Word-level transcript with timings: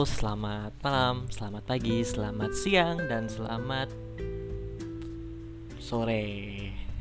Selamat 0.00 0.72
malam, 0.80 1.28
selamat 1.28 1.68
pagi, 1.68 2.00
selamat 2.00 2.56
siang, 2.56 3.04
dan 3.04 3.28
selamat 3.28 3.92
sore. 5.76 6.24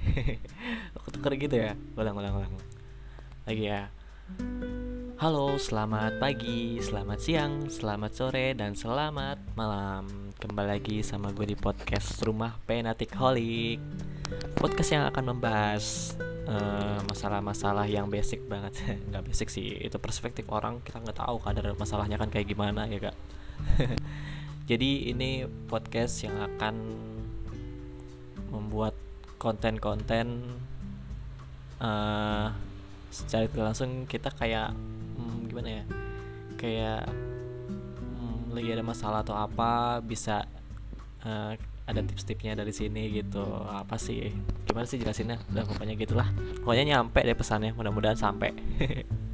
Aku 0.99 1.07
tuker 1.15 1.39
gitu 1.39 1.63
ya. 1.63 1.79
Ulang, 1.95 2.19
ulang, 2.19 2.43
ulang. 2.43 2.53
Lagi 3.47 3.71
ya. 3.71 3.87
Halo, 5.15 5.55
selamat 5.55 6.19
pagi, 6.19 6.83
selamat 6.83 7.19
siang, 7.23 7.71
selamat 7.71 8.11
sore, 8.11 8.51
dan 8.51 8.75
selamat 8.75 9.39
malam. 9.55 10.35
Kembali 10.35 10.67
lagi 10.75 10.99
sama 10.99 11.31
gue 11.31 11.55
di 11.55 11.55
podcast 11.55 12.19
Rumah 12.27 12.59
Penatik 12.67 13.15
Holic. 13.15 13.79
Podcast 14.59 14.91
yang 14.91 15.07
akan 15.07 15.39
membahas 15.39 16.19
eh, 16.49 16.99
masalah-masalah 17.05 17.85
yang 17.85 18.09
basic 18.09 18.41
banget. 18.49 18.73
Nggak 19.09 19.23
basic 19.29 19.47
sih 19.53 19.77
itu 19.77 19.97
perspektif 20.01 20.49
orang 20.49 20.81
kita 20.81 20.99
nggak 20.99 21.21
tahu 21.21 21.37
kadar 21.39 21.77
masalahnya 21.77 22.17
kan 22.17 22.33
kayak 22.33 22.49
gimana 22.49 22.89
ya 22.89 22.99
kak. 23.09 23.17
Jadi 24.69 25.09
ini 25.09 25.49
podcast 25.69 26.25
yang 26.25 26.37
akan 26.41 26.75
membuat 28.49 28.93
konten-konten 29.41 30.45
uh, 31.81 32.53
secara 33.09 33.49
tidak 33.49 33.65
langsung 33.73 34.05
kita 34.05 34.29
kayak 34.29 34.73
hmm, 35.17 35.49
gimana 35.49 35.69
ya 35.81 35.83
kayak 36.59 37.09
hmm, 37.97 38.53
lagi 38.53 38.69
ada 38.69 38.83
masalah 38.85 39.25
atau 39.25 39.33
apa 39.33 40.03
bisa 40.03 40.45
uh, 41.25 41.55
ada 41.89 42.05
tips-tipsnya 42.05 42.53
dari 42.53 42.69
sini 42.69 43.09
gitu. 43.09 43.41
Apa 43.65 43.97
sih? 43.97 44.29
Gimana 44.69 44.85
sih 44.85 45.01
jelasinnya? 45.01 45.41
Udah 45.49 45.65
pokoknya 45.65 45.97
gitulah. 45.97 46.29
Pokoknya 46.61 46.85
nyampe 46.95 47.25
deh 47.25 47.33
pesannya 47.33 47.73
mudah-mudahan 47.73 48.15
sampai 48.15 48.53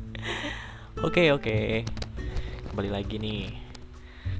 oke 1.05 1.23
oke. 1.35 1.83
Kembali 2.71 2.89
lagi 2.89 3.19
nih. 3.19 3.51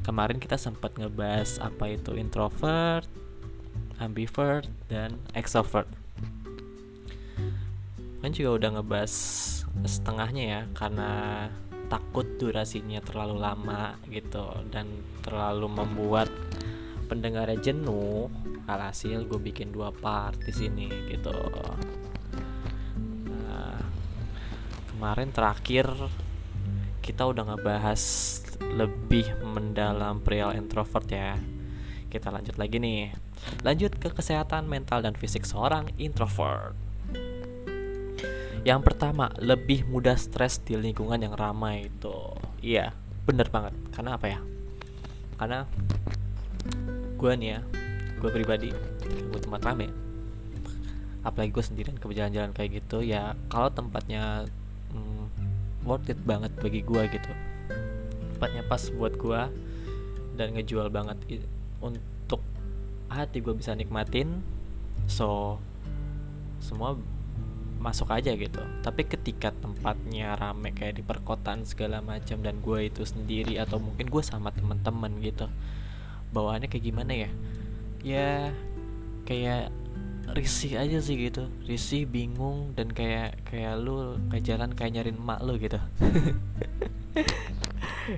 Kemarin 0.08 0.39
kita 0.39 0.56
sempat 0.56 0.95
ngebahas 0.95 1.59
apa 1.59 1.92
itu 1.92 2.16
introvert 2.16 3.06
ambivert 4.00 4.67
dan 4.92 5.16
extrovert. 5.32 5.88
Kan 8.20 8.32
juga 8.34 8.58
udah 8.58 8.70
ngebahas 8.80 9.14
setengahnya 9.86 10.44
ya 10.44 10.61
karena 10.73 11.11
takut 11.86 12.26
durasinya 12.42 12.98
terlalu 13.06 13.38
lama 13.38 13.94
gitu 14.09 14.50
dan 14.73 14.89
terlalu 15.22 15.70
membuat 15.70 16.32
pendengarnya 17.06 17.61
jenuh 17.61 18.28
alhasil 18.66 19.23
gue 19.30 19.39
bikin 19.39 19.70
dua 19.70 19.94
part 19.94 20.38
di 20.42 20.53
sini 20.53 20.89
gitu. 21.09 21.34
Nah, 23.30 23.80
kemarin 24.89 25.30
terakhir 25.30 25.86
kita 27.06 27.30
udah 27.30 27.53
ngebahas 27.53 28.02
lebih 28.73 29.30
mendalam 29.45 30.20
perihal 30.26 30.58
introvert 30.58 31.06
ya. 31.06 31.38
Kita 32.09 32.33
lanjut 32.33 32.58
lagi 32.58 32.81
nih. 32.81 33.14
Lanjut 33.61 33.94
ke 34.02 34.09
kesehatan 34.09 34.66
mental 34.66 35.06
dan 35.06 35.14
fisik 35.14 35.45
seorang 35.45 35.94
introvert. 36.02 36.73
Yang 38.66 38.81
pertama 38.81 39.30
lebih 39.38 39.86
mudah 39.86 40.17
stres 40.17 40.58
di 40.58 40.73
lingkungan 40.73 41.22
yang 41.22 41.38
ramai 41.38 41.86
itu 41.86 42.33
iya 42.66 42.98
bener 43.30 43.53
banget. 43.53 43.78
Karena 43.94 44.17
apa 44.17 44.26
ya? 44.26 44.42
Karena 45.38 45.70
gue 47.16 47.31
nih 47.35 47.49
ya 47.58 47.59
gue 48.19 48.30
pribadi 48.31 48.69
gue 49.05 49.39
tempat 49.39 49.61
rame. 49.63 49.88
Apalagi 51.25 51.52
gue 51.52 51.63
sendirian 51.66 51.97
ke 51.97 52.05
jalan-jalan 52.09 52.52
kayak 52.53 52.83
gitu 52.83 53.02
ya 53.02 53.33
kalau 53.49 53.69
tempatnya 53.73 54.45
hmm, 54.94 55.25
worth 55.83 56.09
it 56.11 56.19
banget 56.23 56.53
bagi 56.59 56.81
gue 56.86 57.02
gitu. 57.11 57.31
Tempatnya 58.36 58.61
pas 58.67 58.81
buat 58.93 59.14
gue 59.15 59.42
dan 60.36 60.48
ngejual 60.54 60.92
banget 60.92 61.17
untuk 61.80 62.42
hati 63.09 63.42
gue 63.42 63.55
bisa 63.55 63.73
nikmatin. 63.73 64.43
So 65.09 65.59
semua 66.61 66.98
masuk 67.81 68.09
aja 68.09 68.33
gitu. 68.33 68.61
Tapi 68.81 69.05
ketika 69.05 69.54
tempatnya 69.54 70.33
rame 70.33 70.73
kayak 70.73 70.98
di 70.98 71.04
perkotaan 71.05 71.65
segala 71.67 72.02
macam 72.02 72.42
dan 72.42 72.58
gue 72.61 72.89
itu 72.89 73.05
sendiri 73.05 73.61
atau 73.61 73.77
mungkin 73.77 74.09
gue 74.09 74.23
sama 74.25 74.49
temen-temen 74.49 75.21
gitu 75.21 75.45
bawaannya 76.36 76.68
kayak 76.68 76.86
gimana 76.92 77.14
ya? 77.16 77.30
Ya 78.04 78.52
kayak 79.23 79.72
risih 80.36 80.76
aja 80.76 81.00
sih 81.00 81.16
gitu. 81.16 81.48
Risih 81.64 82.04
bingung 82.04 82.76
dan 82.76 82.92
kayak 82.92 83.40
kayak 83.48 83.80
lu 83.80 84.20
kayak 84.28 84.44
jalan 84.44 84.76
kayak 84.76 85.00
nyariin 85.00 85.16
emak 85.16 85.40
lu 85.48 85.56
gitu. 85.56 85.80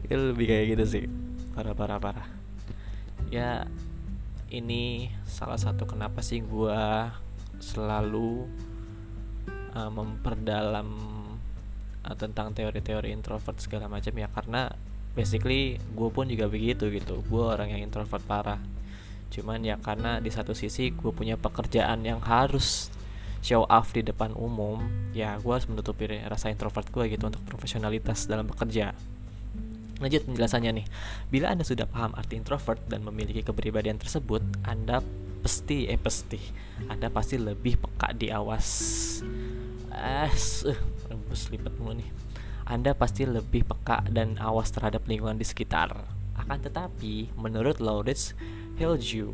Itu 0.10 0.34
lebih 0.34 0.50
kayak 0.50 0.66
gitu 0.74 0.86
sih. 0.88 1.06
Parah 1.54 1.78
parah 1.78 2.02
parah. 2.02 2.28
Ya 3.30 3.70
ini 4.48 5.12
salah 5.28 5.60
satu 5.60 5.84
kenapa 5.84 6.24
sih 6.24 6.40
gua 6.40 7.12
selalu 7.60 8.48
uh, 9.76 9.92
memperdalam 9.92 10.88
uh, 12.08 12.16
tentang 12.16 12.56
teori-teori 12.56 13.12
introvert 13.12 13.60
segala 13.60 13.92
macam 13.92 14.16
ya. 14.16 14.32
Karena 14.32 14.72
basically 15.18 15.82
gue 15.98 16.10
pun 16.14 16.30
juga 16.30 16.46
begitu 16.46 16.94
gitu. 16.94 17.26
Gue 17.26 17.42
orang 17.42 17.74
yang 17.74 17.82
introvert 17.82 18.22
parah. 18.22 18.62
Cuman 19.34 19.66
ya 19.66 19.82
karena 19.82 20.22
di 20.22 20.30
satu 20.30 20.54
sisi 20.54 20.94
gue 20.94 21.10
punya 21.10 21.36
pekerjaan 21.42 22.06
yang 22.06 22.22
harus 22.22 22.94
show 23.42 23.66
off 23.66 23.94
di 23.94 24.06
depan 24.06 24.34
umum 24.38 24.82
ya 25.14 25.38
gue 25.42 25.52
harus 25.52 25.70
menutupi 25.70 26.10
rasa 26.26 26.54
introvert 26.54 26.90
gue 26.94 27.10
gitu 27.10 27.26
untuk 27.26 27.42
profesionalitas 27.50 28.30
dalam 28.30 28.46
bekerja. 28.46 28.94
Lanjut 29.98 30.22
penjelasannya 30.30 30.72
nih. 30.78 30.86
Bila 31.34 31.58
anda 31.58 31.66
sudah 31.66 31.90
paham 31.90 32.14
arti 32.14 32.38
introvert 32.38 32.78
dan 32.86 33.02
memiliki 33.02 33.42
kepribadian 33.42 33.98
tersebut 33.98 34.46
anda 34.62 35.02
pasti 35.42 35.90
eh 35.90 35.98
pasti 35.98 36.38
anda 36.86 37.10
pasti 37.10 37.42
lebih 37.42 37.82
peka 37.82 38.14
di 38.14 38.30
awas. 38.30 38.70
Eh 39.90 40.30
uh, 40.30 40.78
rembus 41.10 41.50
lipat 41.50 41.74
mulu 41.82 41.98
nih 41.98 42.27
anda 42.68 42.92
pasti 42.92 43.24
lebih 43.24 43.64
peka 43.64 44.04
dan 44.12 44.36
awas 44.44 44.76
terhadap 44.76 45.08
lingkungan 45.08 45.40
di 45.40 45.48
sekitar. 45.48 45.96
Akan 46.36 46.60
tetapi, 46.60 47.32
menurut 47.40 47.80
Laurits 47.80 48.36
Hilju, 48.76 49.32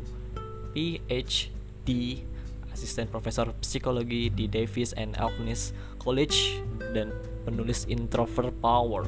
PhD, 0.70 2.22
asisten 2.70 3.10
profesor 3.10 3.50
psikologi 3.58 4.30
di 4.30 4.46
Davis 4.46 4.94
and 4.94 5.18
Alknis 5.18 5.74
College 5.98 6.62
dan 6.94 7.10
penulis 7.42 7.90
Introvert 7.90 8.54
Power, 8.62 9.02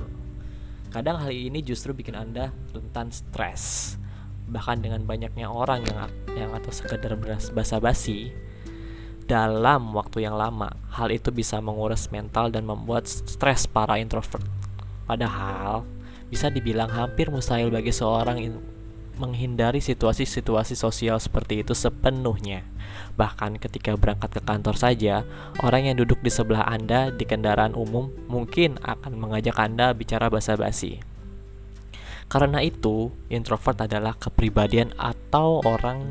kadang 0.90 1.22
hal 1.22 1.30
ini 1.30 1.62
justru 1.62 1.94
bikin 1.94 2.18
Anda 2.18 2.50
rentan 2.74 3.14
stres. 3.14 3.94
Bahkan 4.50 4.82
dengan 4.82 5.06
banyaknya 5.06 5.46
orang 5.46 5.86
yang 5.86 6.10
yang 6.34 6.50
atau 6.50 6.74
sekedar 6.74 7.14
basa-basi, 7.54 8.34
dalam 9.26 9.92
waktu 9.92 10.24
yang 10.24 10.38
lama. 10.38 10.70
Hal 10.94 11.10
itu 11.10 11.34
bisa 11.34 11.58
menguras 11.58 12.08
mental 12.14 12.54
dan 12.54 12.64
membuat 12.64 13.10
stres 13.10 13.66
para 13.66 13.98
introvert. 13.98 14.42
Padahal, 15.06 15.82
bisa 16.30 16.50
dibilang 16.50 16.90
hampir 16.90 17.30
mustahil 17.30 17.70
bagi 17.70 17.94
seorang 17.94 18.42
menghindari 19.16 19.80
situasi-situasi 19.80 20.76
sosial 20.76 21.18
seperti 21.18 21.64
itu 21.64 21.72
sepenuhnya. 21.72 22.62
Bahkan 23.16 23.56
ketika 23.58 23.96
berangkat 23.96 24.38
ke 24.38 24.42
kantor 24.44 24.76
saja, 24.76 25.24
orang 25.64 25.88
yang 25.90 25.96
duduk 25.96 26.20
di 26.20 26.28
sebelah 26.28 26.68
Anda 26.68 27.08
di 27.10 27.24
kendaraan 27.24 27.72
umum 27.72 28.12
mungkin 28.28 28.76
akan 28.84 29.16
mengajak 29.16 29.56
Anda 29.56 29.96
bicara 29.96 30.28
basa-basi. 30.28 31.15
Karena 32.26 32.58
itu, 32.58 33.14
introvert 33.30 33.86
adalah 33.86 34.18
kepribadian 34.18 34.90
atau 34.98 35.62
orang 35.62 36.10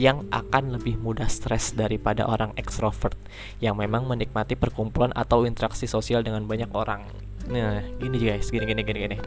yang 0.00 0.24
akan 0.32 0.72
lebih 0.80 0.96
mudah 0.96 1.28
stres 1.28 1.76
daripada 1.76 2.24
orang 2.24 2.56
ekstrovert 2.56 3.12
yang 3.60 3.76
memang 3.76 4.08
menikmati 4.08 4.56
perkumpulan 4.56 5.12
atau 5.12 5.44
interaksi 5.44 5.84
sosial 5.84 6.24
dengan 6.24 6.48
banyak 6.48 6.72
orang. 6.72 7.04
Nah, 7.52 7.84
ini 8.00 8.16
guys, 8.16 8.48
gini 8.48 8.64
gini 8.64 8.80
gini 8.80 8.98
gini. 9.04 9.18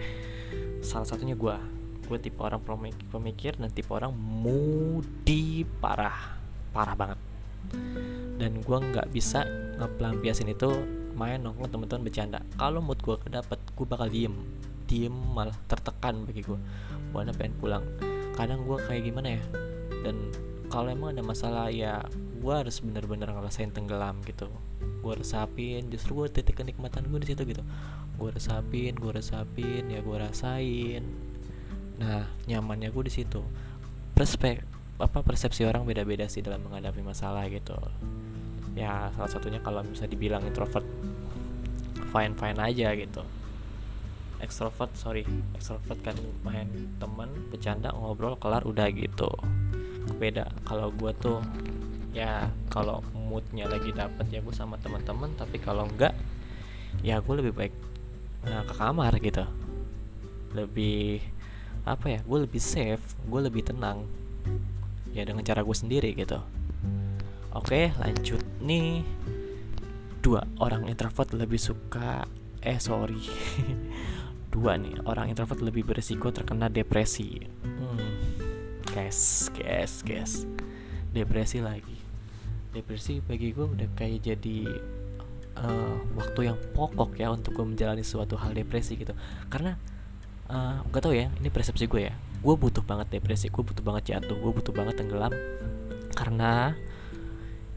Salah 0.81 1.05
satunya 1.05 1.37
gue, 1.37 1.53
gue 2.09 2.17
tipe 2.17 2.41
orang 2.41 2.65
pemikir 3.13 3.53
dan 3.61 3.69
tipe 3.69 3.93
orang 3.93 4.17
moody 4.17 5.69
parah, 5.77 6.33
parah 6.73 6.97
banget. 6.97 7.19
Dan 8.41 8.65
gue 8.65 8.77
nggak 8.81 9.13
bisa 9.13 9.45
ngepelampiasin 9.77 10.49
itu 10.49 10.81
main 11.13 11.37
nongkrong 11.37 11.69
teman-teman 11.69 12.09
bercanda. 12.09 12.39
Kalau 12.57 12.81
mood 12.81 12.97
gue 13.05 13.21
kedapet, 13.21 13.61
gue 13.61 13.85
bakal 13.85 14.09
diem 14.09 14.33
diem 14.93 15.15
malah 15.33 15.57
tertekan 15.65 16.21
bagi 16.29 16.45
gue 16.45 16.61
buana 17.09 17.33
pengen 17.33 17.57
pulang. 17.57 17.81
Kadang 18.37 18.69
gue 18.69 18.77
kayak 18.85 19.09
gimana 19.09 19.41
ya 19.41 19.43
dan 20.05 20.29
kalau 20.69 20.93
emang 20.93 21.17
ada 21.17 21.25
masalah 21.25 21.73
ya 21.73 22.05
gue 22.13 22.53
harus 22.53 22.77
bener-bener 22.85 23.25
ngerasain 23.33 23.73
tenggelam 23.73 24.21
gitu. 24.29 24.45
Gue 25.01 25.17
resapin 25.17 25.89
justru 25.89 26.21
gue 26.21 26.29
titik 26.29 26.61
kenikmatan 26.61 27.09
gue 27.09 27.19
di 27.25 27.33
situ 27.33 27.41
gitu. 27.49 27.65
Gue 28.21 28.29
resapin 28.29 28.93
gue 28.93 29.09
resapin 29.09 29.89
ya 29.89 30.05
gue 30.05 30.17
rasain. 30.21 31.01
Nah 31.97 32.29
nyamannya 32.45 32.93
gue 32.93 33.03
di 33.09 33.13
situ. 33.13 33.41
Perspek 34.13 34.61
apa 35.01 35.25
persepsi 35.25 35.65
orang 35.65 35.89
beda-beda 35.89 36.29
sih 36.29 36.45
dalam 36.45 36.61
menghadapi 36.69 37.01
masalah 37.01 37.49
gitu. 37.49 37.73
Ya 38.77 39.09
salah 39.17 39.29
satunya 39.29 39.57
kalau 39.57 39.81
bisa 39.81 40.05
dibilang 40.05 40.45
introvert 40.45 40.85
fine 42.13 42.37
fine 42.37 42.61
aja 42.61 42.93
gitu 42.93 43.25
extrovert 44.43 44.91
sorry. 44.99 45.23
Extrovert 45.55 45.99
kan 46.03 46.19
main 46.43 46.67
temen 46.99 47.31
bercanda 47.47 47.95
ngobrol 47.95 48.35
kelar 48.35 48.67
udah 48.67 48.91
gitu. 48.91 49.31
Beda. 50.19 50.51
Kalau 50.67 50.91
gue 50.91 51.11
tuh 51.17 51.39
ya 52.13 52.51
kalau 52.69 53.01
moodnya 53.15 53.65
lagi 53.65 53.89
dapet 53.95 54.29
ya 54.29 54.43
gue 54.43 54.53
sama 54.53 54.77
teman-teman 54.77 55.33
tapi 55.33 55.57
kalau 55.57 55.89
enggak 55.89 56.13
ya 57.01 57.17
gue 57.17 57.35
lebih 57.41 57.53
baik 57.57 57.73
nah, 58.43 58.67
ke 58.67 58.73
kamar 58.75 59.13
gitu. 59.23 59.47
Lebih 60.53 61.23
apa 61.83 62.05
ya 62.07 62.19
gue 62.21 62.39
lebih 62.43 62.61
safe 62.61 63.15
gue 63.23 63.39
lebih 63.39 63.63
tenang. 63.63 64.03
Ya 65.15 65.23
dengan 65.23 65.47
cara 65.47 65.63
gue 65.63 65.73
sendiri 65.73 66.11
gitu. 66.13 66.43
Oke 67.55 67.95
lanjut 67.95 68.43
nih. 68.59 69.07
Dua 70.23 70.39
orang 70.59 70.87
introvert 70.87 71.35
lebih 71.35 71.59
suka 71.59 72.23
eh 72.63 72.79
sorry 72.79 73.19
dua 74.53 74.77
nih. 74.77 75.01
Orang 75.09 75.33
introvert 75.33 75.65
lebih 75.65 75.81
berisiko 75.81 76.29
terkena 76.29 76.69
depresi. 76.69 77.41
Hmm. 77.65 78.13
guys 78.93 79.49
guys 79.57 80.05
guys. 80.05 80.45
Depresi 81.09 81.57
lagi. 81.57 81.97
Depresi 82.69 83.17
bagi 83.25 83.49
gue 83.49 83.65
udah 83.65 83.89
kayak 83.97 84.21
jadi 84.21 84.69
uh, 85.57 85.97
waktu 86.13 86.53
yang 86.53 86.57
pokok 86.77 87.17
ya 87.17 87.33
untuk 87.33 87.57
gue 87.57 87.65
menjalani 87.65 88.05
suatu 88.05 88.37
hal 88.37 88.53
depresi 88.53 88.93
gitu. 88.93 89.17
Karena 89.49 89.73
uh, 90.53 90.85
gak 90.93 91.01
tau 91.09 91.13
ya 91.17 91.33
ini 91.41 91.49
persepsi 91.49 91.89
gue 91.89 92.09
ya. 92.09 92.13
Gue 92.45 92.53
butuh 92.53 92.85
banget 92.85 93.17
depresi 93.17 93.49
gue 93.49 93.63
butuh 93.65 93.81
banget 93.81 94.13
jatuh 94.13 94.37
gue 94.37 94.51
butuh 94.53 94.73
banget 94.73 95.01
tenggelam. 95.01 95.33
Karena 96.13 96.77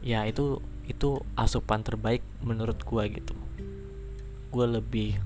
ya 0.05 0.21
itu 0.29 0.61
itu 0.85 1.19
asupan 1.33 1.81
terbaik 1.81 2.21
menurut 2.45 2.77
gue 2.85 3.03
gitu. 3.17 3.33
Gue 4.53 4.65
lebih 4.69 5.17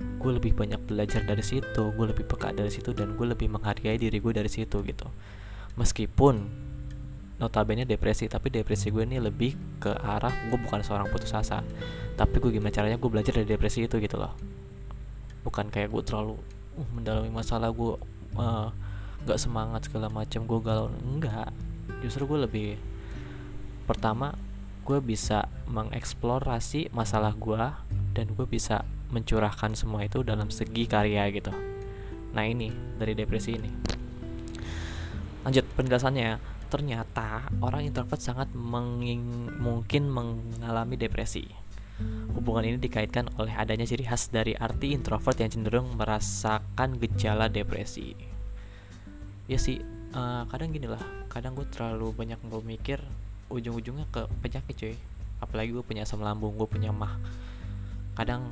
gue 0.00 0.32
lebih 0.36 0.52
banyak 0.52 0.80
belajar 0.84 1.24
dari 1.24 1.44
situ 1.44 1.92
gue 1.92 2.06
lebih 2.08 2.24
peka 2.28 2.52
dari 2.52 2.68
situ 2.72 2.92
dan 2.92 3.16
gue 3.16 3.26
lebih 3.28 3.48
menghargai 3.48 3.96
diri 3.96 4.20
gue 4.20 4.32
dari 4.32 4.48
situ 4.48 4.80
gitu. 4.84 5.08
Meskipun 5.76 6.68
notabene 7.40 7.88
depresi 7.88 8.28
tapi 8.28 8.52
depresi 8.52 8.92
gue 8.92 9.00
ini 9.00 9.16
lebih 9.16 9.80
ke 9.80 9.92
arah 9.96 10.32
gue 10.48 10.58
bukan 10.60 10.84
seorang 10.84 11.08
putus 11.08 11.32
asa. 11.32 11.64
Tapi 12.16 12.36
gue 12.36 12.52
gimana 12.52 12.72
caranya 12.72 13.00
gue 13.00 13.10
belajar 13.12 13.32
dari 13.40 13.48
depresi 13.48 13.88
itu 13.88 13.96
gitu 13.96 14.20
loh. 14.20 14.36
Bukan 15.40 15.72
kayak 15.72 15.88
gue 15.88 16.02
terlalu 16.04 16.36
uh, 16.76 16.88
mendalami 16.92 17.32
masalah 17.32 17.72
gue 17.72 17.96
uh, 18.36 18.68
gak 19.24 19.40
semangat 19.40 19.88
segala 19.88 20.12
macam 20.12 20.44
gue 20.44 20.60
galau. 20.60 20.92
Enggak 21.00 21.52
justru 22.00 22.24
gue 22.24 22.46
lebih 22.46 22.68
pertama 23.84 24.32
gue 24.86 24.98
bisa 25.02 25.46
mengeksplorasi 25.68 26.90
masalah 26.94 27.34
gue 27.36 27.62
dan 28.16 28.26
gue 28.32 28.46
bisa 28.48 28.82
mencurahkan 29.10 29.74
semua 29.74 30.06
itu 30.06 30.22
dalam 30.22 30.48
segi 30.48 30.86
karya 30.86 31.26
gitu. 31.34 31.50
Nah 32.30 32.44
ini 32.46 32.70
dari 32.98 33.12
depresi 33.18 33.58
ini. 33.58 33.70
Lanjut 35.44 35.66
penjelasannya. 35.76 36.58
Ternyata 36.70 37.50
orang 37.66 37.82
introvert 37.82 38.22
sangat 38.22 38.46
menging, 38.54 39.50
mungkin 39.58 40.06
mengalami 40.06 40.94
depresi. 40.94 41.42
Hubungan 42.30 42.62
ini 42.62 42.78
dikaitkan 42.78 43.26
oleh 43.42 43.52
adanya 43.58 43.82
ciri 43.84 44.06
khas 44.06 44.30
dari 44.30 44.54
arti 44.54 44.94
introvert 44.94 45.34
yang 45.36 45.50
cenderung 45.50 45.98
merasakan 45.98 46.96
gejala 47.02 47.50
depresi. 47.50 48.14
Ya 49.50 49.58
sih 49.58 49.82
uh, 50.14 50.46
kadang 50.46 50.70
gini 50.70 50.86
lah 50.86 51.02
kadang 51.26 51.58
gue 51.58 51.66
terlalu 51.68 52.14
banyak 52.14 52.38
gue 52.38 52.62
mikir 52.62 52.98
ujung-ujungnya 53.50 54.06
ke 54.14 54.30
penyakit 54.40 54.74
cuy. 54.78 54.94
Apalagi 55.42 55.74
gue 55.74 55.82
punya 55.82 56.06
asam 56.06 56.22
lambung 56.22 56.54
gue 56.54 56.70
punya 56.70 56.94
mah. 56.94 57.18
Kadang 58.14 58.46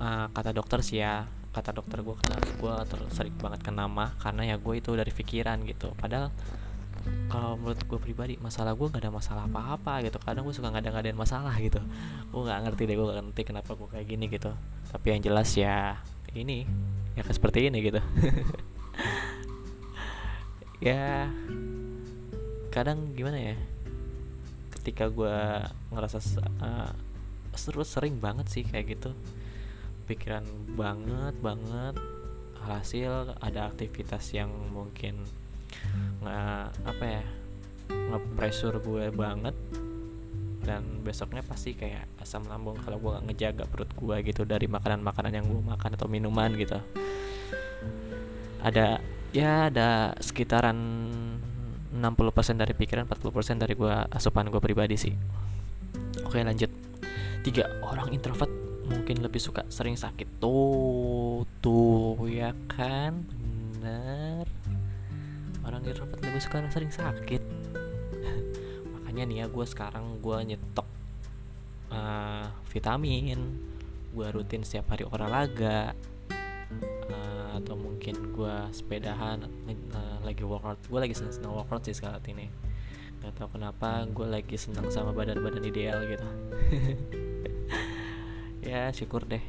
uh, 0.00 0.26
kata 0.30 0.50
dokter 0.54 0.80
sih 0.80 1.02
ya 1.02 1.28
kata 1.54 1.70
dokter 1.70 2.02
gue 2.02 2.14
karena 2.18 2.38
gue 2.58 2.74
sering 3.14 3.34
banget 3.38 3.62
kena 3.62 3.86
mah 3.86 4.18
karena 4.18 4.42
ya 4.42 4.56
gue 4.58 4.74
itu 4.74 4.90
dari 4.94 5.12
pikiran 5.14 5.62
gitu. 5.70 5.94
Padahal 5.94 6.34
kalau 7.30 7.54
menurut 7.60 7.78
gue 7.84 7.98
pribadi 8.00 8.34
masalah 8.40 8.72
gue 8.74 8.86
gak 8.90 9.02
ada 9.02 9.12
masalah 9.14 9.46
apa-apa 9.46 10.02
gitu. 10.02 10.18
Kadang 10.18 10.42
gue 10.48 10.54
suka 10.56 10.74
ngada-ngadain 10.74 11.14
masalah 11.14 11.54
gitu. 11.62 11.78
Gue 12.34 12.42
nggak 12.42 12.60
ngerti 12.66 12.82
deh 12.90 12.94
gue 12.98 13.06
gak 13.06 13.18
ngerti 13.22 13.42
kenapa 13.46 13.70
gue 13.78 13.88
kayak 13.90 14.06
gini 14.10 14.26
gitu. 14.26 14.50
Tapi 14.90 15.06
yang 15.14 15.22
jelas 15.22 15.50
ya 15.54 16.02
ini 16.34 16.66
ya 17.14 17.22
kayak 17.22 17.36
seperti 17.38 17.70
ini 17.70 17.78
gitu. 17.84 18.00
Ya 20.82 21.32
kadang 22.68 23.16
gimana 23.16 23.40
ya 23.40 23.56
ketika 24.74 25.08
gue 25.08 25.36
ngerasa 25.94 26.20
uh, 26.60 26.92
seru 27.56 27.80
sering 27.86 28.20
banget 28.20 28.52
sih 28.52 28.68
kayak 28.68 28.98
gitu 28.98 29.16
pikiran 30.04 30.44
banget 30.76 31.34
banget. 31.40 31.96
Hasil 32.64 33.36
ada 33.40 33.68
aktivitas 33.68 34.32
yang 34.32 34.48
mungkin 34.72 35.20
nggak 36.24 36.64
apa 36.88 37.04
ya 37.04 37.24
ngepressure 37.88 38.80
gue 38.80 39.10
banget. 39.12 39.56
Dan 40.64 41.04
besoknya 41.04 41.44
pasti 41.44 41.76
kayak 41.76 42.08
asam 42.24 42.48
lambung 42.48 42.80
kalau 42.80 42.96
gue 42.96 43.20
gak 43.20 43.24
ngejaga 43.28 43.64
perut 43.68 43.92
gue 43.92 44.16
gitu 44.32 44.48
dari 44.48 44.64
makanan-makanan 44.64 45.32
yang 45.36 45.44
gue 45.44 45.60
makan 45.60 45.92
atau 45.92 46.08
minuman 46.08 46.48
gitu. 46.56 46.80
Ada 48.64 48.96
ya 49.36 49.68
ada 49.68 50.16
sekitaran 50.24 50.78
60% 51.94 52.58
dari 52.58 52.74
pikiran 52.74 53.06
40% 53.06 53.62
dari 53.62 53.74
gua 53.78 54.06
asupan 54.10 54.50
gua 54.50 54.58
pribadi 54.58 54.98
sih. 54.98 55.14
Oke 56.26 56.42
lanjut. 56.42 56.70
Tiga 57.46 57.68
orang 57.86 58.10
introvert 58.10 58.63
mungkin 58.88 59.24
lebih 59.24 59.40
suka 59.40 59.64
sering 59.72 59.96
sakit. 59.96 60.40
Tuh 60.40 61.44
tuh 61.64 62.20
ya 62.28 62.52
kan? 62.68 63.24
Bener. 63.28 64.44
Orang 65.64 65.84
introvert 65.88 66.20
lebih 66.20 66.42
suka 66.42 66.64
sering 66.68 66.92
sakit. 66.92 67.42
Makanya 68.92 69.22
nih 69.24 69.36
ya 69.44 69.46
gue 69.48 69.66
sekarang 69.66 70.20
gue 70.20 70.38
nyetok 70.54 70.88
uh, 71.92 72.46
vitamin. 72.68 73.40
Gue 74.14 74.26
rutin 74.30 74.62
setiap 74.62 74.92
hari 74.92 75.08
olahraga. 75.08 75.96
Uh, 77.04 77.60
atau 77.60 77.76
mungkin 77.78 78.32
gue 78.32 78.56
sepedahan 78.72 79.44
uh, 79.94 80.18
lagi 80.20 80.44
workout. 80.44 80.80
Gue 80.88 81.00
lagi 81.00 81.16
seneng 81.16 81.32
seneng 81.32 81.52
workout 81.56 81.84
sih 81.88 81.96
sekarang 81.96 82.20
ini. 82.28 82.52
Nggak 83.24 83.40
tahu 83.40 83.56
kenapa 83.56 84.04
gue 84.04 84.26
lagi 84.28 84.56
seneng 84.60 84.92
sama 84.92 85.16
badan-badan 85.16 85.64
ideal 85.64 86.04
gitu 86.04 86.28
ya 88.74 88.90
syukur 88.90 89.22
deh 89.22 89.42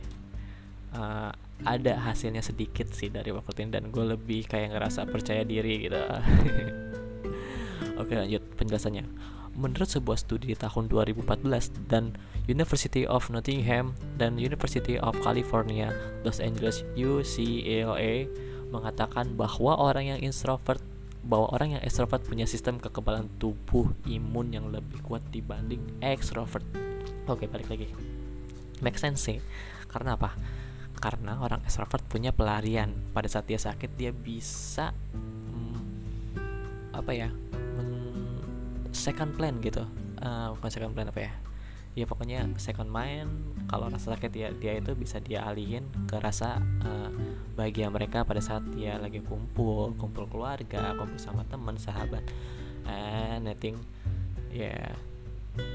uh, 0.94 1.34
ada 1.66 1.94
hasilnya 2.06 2.46
sedikit 2.46 2.86
sih 2.94 3.10
dari 3.10 3.34
workout 3.34 3.58
ini 3.58 3.74
dan 3.74 3.90
gue 3.90 4.06
lebih 4.06 4.46
kayak 4.46 4.78
ngerasa 4.78 5.10
percaya 5.10 5.42
diri 5.42 5.90
gitu 5.90 5.98
oke 8.02 8.14
lanjut 8.14 8.44
penjelasannya 8.54 9.06
menurut 9.56 9.88
sebuah 9.88 10.20
studi 10.20 10.54
di 10.54 10.58
tahun 10.60 10.92
2014 10.92 11.90
dan 11.90 12.14
University 12.46 13.08
of 13.08 13.32
Nottingham 13.32 13.96
dan 14.20 14.38
University 14.38 15.00
of 15.00 15.16
California 15.24 15.90
Los 16.22 16.44
Angeles 16.44 16.86
UCLA 16.94 18.30
mengatakan 18.70 19.34
bahwa 19.40 19.80
orang 19.80 20.14
yang 20.14 20.20
introvert 20.20 20.84
bahwa 21.26 21.50
orang 21.58 21.74
yang 21.78 21.82
extrovert 21.82 22.22
punya 22.22 22.46
sistem 22.46 22.78
kekebalan 22.78 23.26
tubuh 23.42 23.90
imun 24.06 24.54
yang 24.54 24.70
lebih 24.70 25.02
kuat 25.02 25.26
dibanding 25.34 25.82
extrovert. 26.06 26.62
Oke, 27.26 27.50
balik 27.50 27.66
lagi. 27.66 27.90
Make 28.82 29.00
sense 29.00 29.24
sih. 29.24 29.40
Karena 29.88 30.18
apa? 30.20 30.36
Karena 31.00 31.40
orang 31.40 31.62
extrovert 31.64 32.04
punya 32.08 32.32
pelarian. 32.34 32.92
Pada 33.14 33.28
saat 33.28 33.46
dia 33.46 33.60
sakit 33.60 33.94
dia 33.96 34.12
bisa 34.16 34.92
hmm, 34.92 35.78
apa 36.96 37.12
ya? 37.12 37.30
second 38.96 39.36
plan 39.36 39.60
gitu 39.60 39.84
uh, 40.24 40.56
bukan 40.56 40.70
second 40.72 40.96
plan 40.96 41.12
apa 41.12 41.28
ya 41.28 41.34
ya 41.96 42.04
pokoknya 42.08 42.48
second 42.60 42.92
mind 42.92 43.30
kalau 43.72 43.88
rasa 43.88 44.16
sakit 44.16 44.32
ya 44.32 44.50
dia 44.56 44.80
itu 44.80 44.96
bisa 44.96 45.20
dia 45.20 45.44
alihin 45.48 45.88
ke 46.08 46.20
rasa 46.20 46.60
uh, 46.84 47.12
bahagia 47.56 47.88
mereka 47.88 48.24
pada 48.28 48.44
saat 48.44 48.64
dia 48.76 49.00
lagi 49.00 49.24
kumpul 49.24 49.96
kumpul 49.96 50.28
keluarga 50.28 50.96
kumpul 50.96 51.20
sama 51.20 51.48
teman 51.48 51.80
sahabat 51.80 52.24
and 52.88 53.48
I 53.48 53.56
think 53.56 53.80
ya 54.52 54.92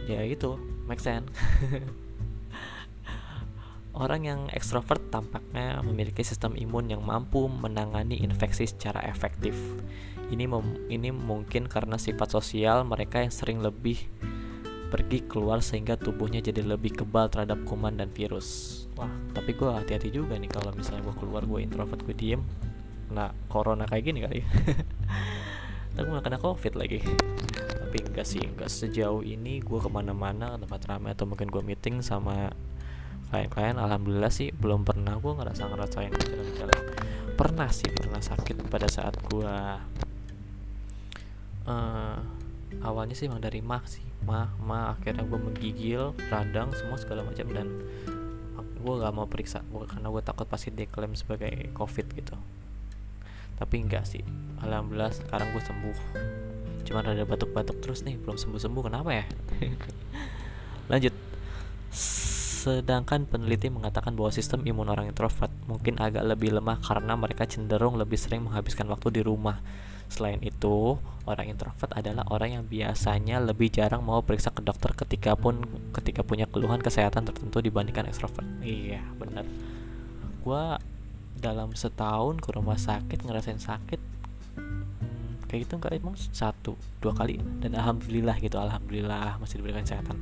yeah, 0.09 0.21
ya 0.21 0.21
itu 0.29 0.61
make 0.85 1.01
sense 1.01 1.29
Orang 3.91 4.23
yang 4.23 4.47
ekstrovert 4.55 5.11
tampaknya 5.11 5.83
memiliki 5.83 6.23
sistem 6.23 6.55
imun 6.55 6.91
yang 6.95 7.03
mampu 7.03 7.51
menangani 7.51 8.23
infeksi 8.23 8.71
secara 8.71 9.03
efektif. 9.07 9.59
Ini 10.31 10.47
ini 10.87 11.11
mungkin 11.11 11.67
karena 11.67 11.99
sifat 11.99 12.31
sosial 12.31 12.87
mereka 12.87 13.19
yang 13.19 13.35
sering 13.35 13.59
lebih 13.59 13.99
pergi 14.91 15.23
keluar 15.27 15.63
sehingga 15.63 15.95
tubuhnya 15.95 16.43
jadi 16.43 16.67
lebih 16.67 17.03
kebal 17.03 17.31
terhadap 17.31 17.63
kuman 17.67 17.99
dan 17.99 18.11
virus. 18.11 18.83
Wah, 18.99 19.11
tapi 19.35 19.55
gue 19.55 19.71
hati-hati 19.71 20.11
juga 20.11 20.35
nih 20.35 20.51
kalau 20.51 20.75
misalnya 20.75 21.07
gue 21.07 21.17
keluar 21.19 21.47
gue 21.47 21.63
introvert 21.63 22.03
gue 22.03 22.15
diem, 22.15 22.43
nah 23.11 23.31
corona 23.47 23.87
kayak 23.87 24.05
gini 24.07 24.19
kali. 24.27 24.43
Tapi 25.91 26.07
gue 26.07 26.15
gak 26.15 26.27
kena 26.31 26.39
covid 26.39 26.79
lagi 26.79 27.03
Tapi 27.83 27.99
enggak 28.07 28.23
sih, 28.23 28.39
enggak 28.39 28.71
sejauh 28.71 29.27
ini 29.27 29.59
gue 29.59 29.79
ke 29.83 29.91
mana-mana 29.91 30.55
tempat 30.55 30.87
ramai 30.87 31.19
atau 31.19 31.27
mungkin 31.27 31.51
gue 31.51 31.63
meeting 31.67 31.99
sama 31.99 32.55
klien-klien 33.31 33.79
alhamdulillah 33.79 34.35
sih 34.35 34.51
belum 34.51 34.83
pernah. 34.83 35.17
Gue 35.23 35.33
ngerasa 35.39 35.71
ngerasain 35.71 36.11
gejala-gejala 36.11 36.75
pernah 37.41 37.73
sih 37.73 37.89
pernah 37.89 38.21
sakit 38.21 38.69
pada 38.69 38.85
saat 38.85 39.17
gue 39.17 39.55
uh, 41.65 42.19
awalnya 42.85 43.17
sih 43.17 43.31
emang 43.31 43.41
dari 43.41 43.65
mah 43.65 43.81
sih. 43.89 44.05
Mah 44.27 44.53
mah 44.61 44.99
akhirnya 44.99 45.25
gue 45.25 45.39
menggigil 45.41 46.13
radang 46.29 46.75
semua 46.77 47.01
segala 47.01 47.25
macam. 47.25 47.47
Dan 47.49 47.81
gue 48.81 48.95
gak 48.97 49.15
mau 49.15 49.25
periksa 49.25 49.65
gue 49.65 49.85
karena 49.89 50.09
gue 50.13 50.23
takut 50.25 50.45
pasti 50.51 50.75
diklaim 50.75 51.17
sebagai 51.17 51.73
covid 51.73 52.13
gitu. 52.13 52.37
Tapi 53.57 53.77
enggak 53.79 54.05
sih. 54.05 54.27
Alhamdulillah 54.61 55.15
sekarang 55.15 55.55
gue 55.55 55.63
sembuh. 55.65 55.99
Cuman 56.85 57.05
ada 57.09 57.25
batuk-batuk 57.25 57.81
terus 57.81 58.03
nih 58.05 58.21
belum 58.21 58.37
sembuh-sembuh. 58.37 58.83
Kenapa 58.85 59.17
ya? 59.17 59.25
Lanjut 60.93 61.30
sedangkan 62.61 63.25
peneliti 63.25 63.73
mengatakan 63.73 64.13
bahwa 64.13 64.29
sistem 64.29 64.61
imun 64.69 64.93
orang 64.93 65.09
introvert 65.09 65.49
mungkin 65.65 65.97
agak 65.97 66.21
lebih 66.29 66.53
lemah 66.53 66.77
karena 66.85 67.17
mereka 67.17 67.49
cenderung 67.49 67.97
lebih 67.97 68.21
sering 68.21 68.45
menghabiskan 68.45 68.85
waktu 68.93 69.21
di 69.21 69.23
rumah 69.25 69.65
Selain 70.11 70.43
itu, 70.43 70.99
orang 71.23 71.55
introvert 71.55 71.95
adalah 71.95 72.27
orang 72.35 72.59
yang 72.59 72.65
biasanya 72.67 73.39
lebih 73.39 73.71
jarang 73.71 74.03
mau 74.03 74.27
periksa 74.27 74.51
ke 74.51 74.59
dokter 74.59 74.91
ketika 74.99 75.39
pun 75.39 75.63
ketika 75.95 76.27
punya 76.27 76.51
keluhan 76.51 76.83
kesehatan 76.83 77.31
tertentu 77.31 77.63
dibandingkan 77.63 78.11
ekstrovert. 78.11 78.43
Iya, 78.59 79.07
benar. 79.15 79.47
Gua 80.43 80.83
dalam 81.39 81.79
setahun 81.79 82.43
ke 82.43 82.51
rumah 82.53 82.75
sakit 82.75 83.23
ngerasain 83.23 83.63
sakit 83.63 84.01
hmm, 84.61 85.49
kayak 85.49 85.65
gitu 85.65 85.81
enggak 85.81 85.97
emang 85.97 86.13
satu 86.19 86.77
dua 87.01 87.17
kali 87.17 87.41
dan 87.65 87.73
alhamdulillah 87.81 88.37
gitu 88.45 88.61
alhamdulillah 88.61 89.41
masih 89.41 89.65
diberikan 89.65 89.89
kesehatan 89.89 90.21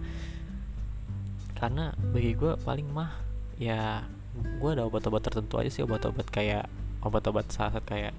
karena 1.59 1.91
bagi 2.15 2.39
gue 2.39 2.55
paling 2.63 2.87
mah 2.87 3.11
ya 3.59 4.07
gue 4.39 4.71
ada 4.71 4.87
obat-obat 4.87 5.27
tertentu 5.27 5.59
aja 5.59 5.71
sih 5.75 5.83
obat-obat 5.83 6.31
kayak 6.31 6.71
obat-obat 7.03 7.51
saat 7.51 7.83
kayak 7.83 8.15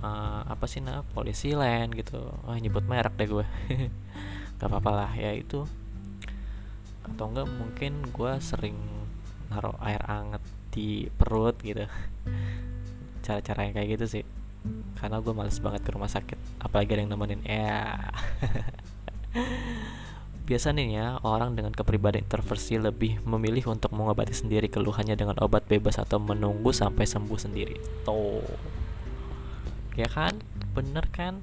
uh, 0.00 0.48
apa 0.48 0.64
sih 0.64 0.80
nah 0.80 1.04
polisi 1.12 1.52
lain 1.52 1.92
gitu. 1.92 2.16
Wah 2.48 2.56
nyebut 2.56 2.88
merek 2.88 3.20
deh 3.20 3.28
gue 3.28 3.44
gak 4.58 4.68
apa-apa 4.68 4.90
lah 5.04 5.10
ya 5.12 5.36
itu. 5.36 5.68
Atau 7.04 7.28
enggak 7.28 7.52
mungkin 7.52 8.08
gue 8.08 8.32
sering 8.40 8.80
naruh 9.52 9.76
air 9.84 10.00
anget 10.08 10.40
di 10.72 11.12
perut 11.12 11.60
gitu. 11.60 11.84
Cara-cara 13.24 13.68
yang 13.68 13.76
kayak 13.76 14.00
gitu 14.00 14.06
sih. 14.20 14.24
Karena 14.96 15.20
gue 15.20 15.36
males 15.36 15.60
banget 15.60 15.84
ke 15.84 15.92
rumah 15.92 16.08
sakit 16.08 16.40
apalagi 16.64 16.96
ada 16.96 17.00
yang 17.04 17.12
nemenin. 17.12 17.44
Ya 17.44 18.00
Biasa 20.44 20.76
nih 20.76 21.00
ya, 21.00 21.06
orang 21.24 21.56
dengan 21.56 21.72
kepribadian 21.72 22.28
introversi 22.28 22.76
lebih 22.76 23.24
memilih 23.24 23.72
untuk 23.72 23.96
mengobati 23.96 24.36
sendiri 24.36 24.68
keluhannya 24.68 25.16
dengan 25.16 25.40
obat 25.40 25.64
bebas 25.64 25.96
atau 25.96 26.20
menunggu 26.20 26.68
sampai 26.68 27.08
sembuh 27.08 27.40
sendiri. 27.40 27.80
Tuh. 28.04 28.44
Ya 29.96 30.04
kan? 30.04 30.36
Bener 30.76 31.08
kan? 31.08 31.40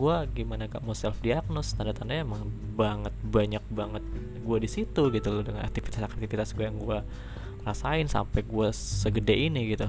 Gue 0.00 0.16
gimana 0.32 0.64
gak 0.64 0.80
mau 0.80 0.96
self 0.96 1.20
diagnose 1.20 1.76
tanda 1.76 1.92
tandanya 1.92 2.24
emang 2.24 2.48
banget 2.72 3.12
banyak 3.20 3.60
banget 3.68 4.00
gue 4.40 4.58
di 4.64 4.68
situ 4.72 5.12
gitu 5.12 5.28
loh 5.28 5.44
dengan 5.44 5.68
aktivitas-aktivitas 5.68 6.56
gue 6.56 6.64
yang 6.64 6.80
gue 6.80 7.04
rasain 7.68 8.08
sampai 8.08 8.48
gue 8.48 8.68
segede 8.72 9.36
ini 9.36 9.76
gitu. 9.76 9.84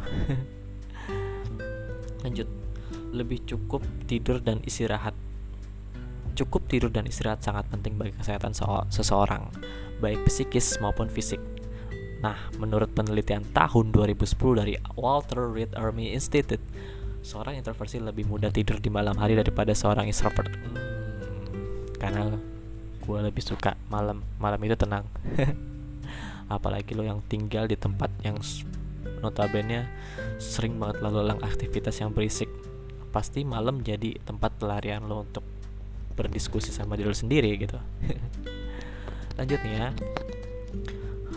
Lanjut. 2.27 2.51
Lebih 3.15 3.47
cukup 3.47 3.87
tidur 4.03 4.43
dan 4.43 4.59
istirahat 4.67 5.15
cukup 6.33 6.65
tidur 6.67 6.89
dan 6.89 7.05
istirahat 7.05 7.45
sangat 7.45 7.69
penting 7.69 7.97
bagi 7.97 8.13
kesehatan 8.17 8.53
seseorang 8.89 9.53
baik 10.03 10.27
psikis 10.27 10.81
maupun 10.83 11.07
fisik. 11.07 11.39
Nah, 12.23 12.35
menurut 12.55 12.91
penelitian 12.91 13.43
tahun 13.51 13.91
2010 13.91 14.59
dari 14.59 14.75
Walter 14.95 15.47
Reed 15.51 15.75
Army 15.75 16.15
Institute, 16.15 16.63
seorang 17.19 17.59
introversi 17.59 17.99
lebih 17.99 18.27
mudah 18.27 18.51
tidur 18.51 18.79
di 18.79 18.87
malam 18.87 19.15
hari 19.19 19.35
daripada 19.35 19.75
seorang 19.75 20.07
extrovert. 20.07 20.51
Hmm, 20.51 21.87
karena 21.99 22.35
gue 23.03 23.19
lebih 23.19 23.43
suka 23.43 23.75
malam 23.91 24.23
malam 24.39 24.59
itu 24.63 24.75
tenang. 24.79 25.03
Apalagi 26.55 26.95
lo 26.95 27.03
yang 27.03 27.19
tinggal 27.27 27.67
di 27.67 27.75
tempat 27.75 28.11
yang 28.23 28.39
notabene 29.19 29.87
sering 30.39 30.79
banget 30.79 31.03
lalu 31.03 31.27
lalang 31.27 31.43
aktivitas 31.43 31.99
yang 31.99 32.15
berisik. 32.15 32.47
Pasti 33.11 33.43
malam 33.43 33.83
jadi 33.83 34.15
tempat 34.23 34.59
pelarian 34.59 35.07
lo 35.07 35.27
untuk 35.27 35.43
berdiskusi 36.13 36.69
sama 36.69 36.95
diri 36.95 37.11
sendiri 37.13 37.51
gitu 37.57 37.77
lanjut 39.37 39.59
nih 39.65 39.73
ya 39.73 39.87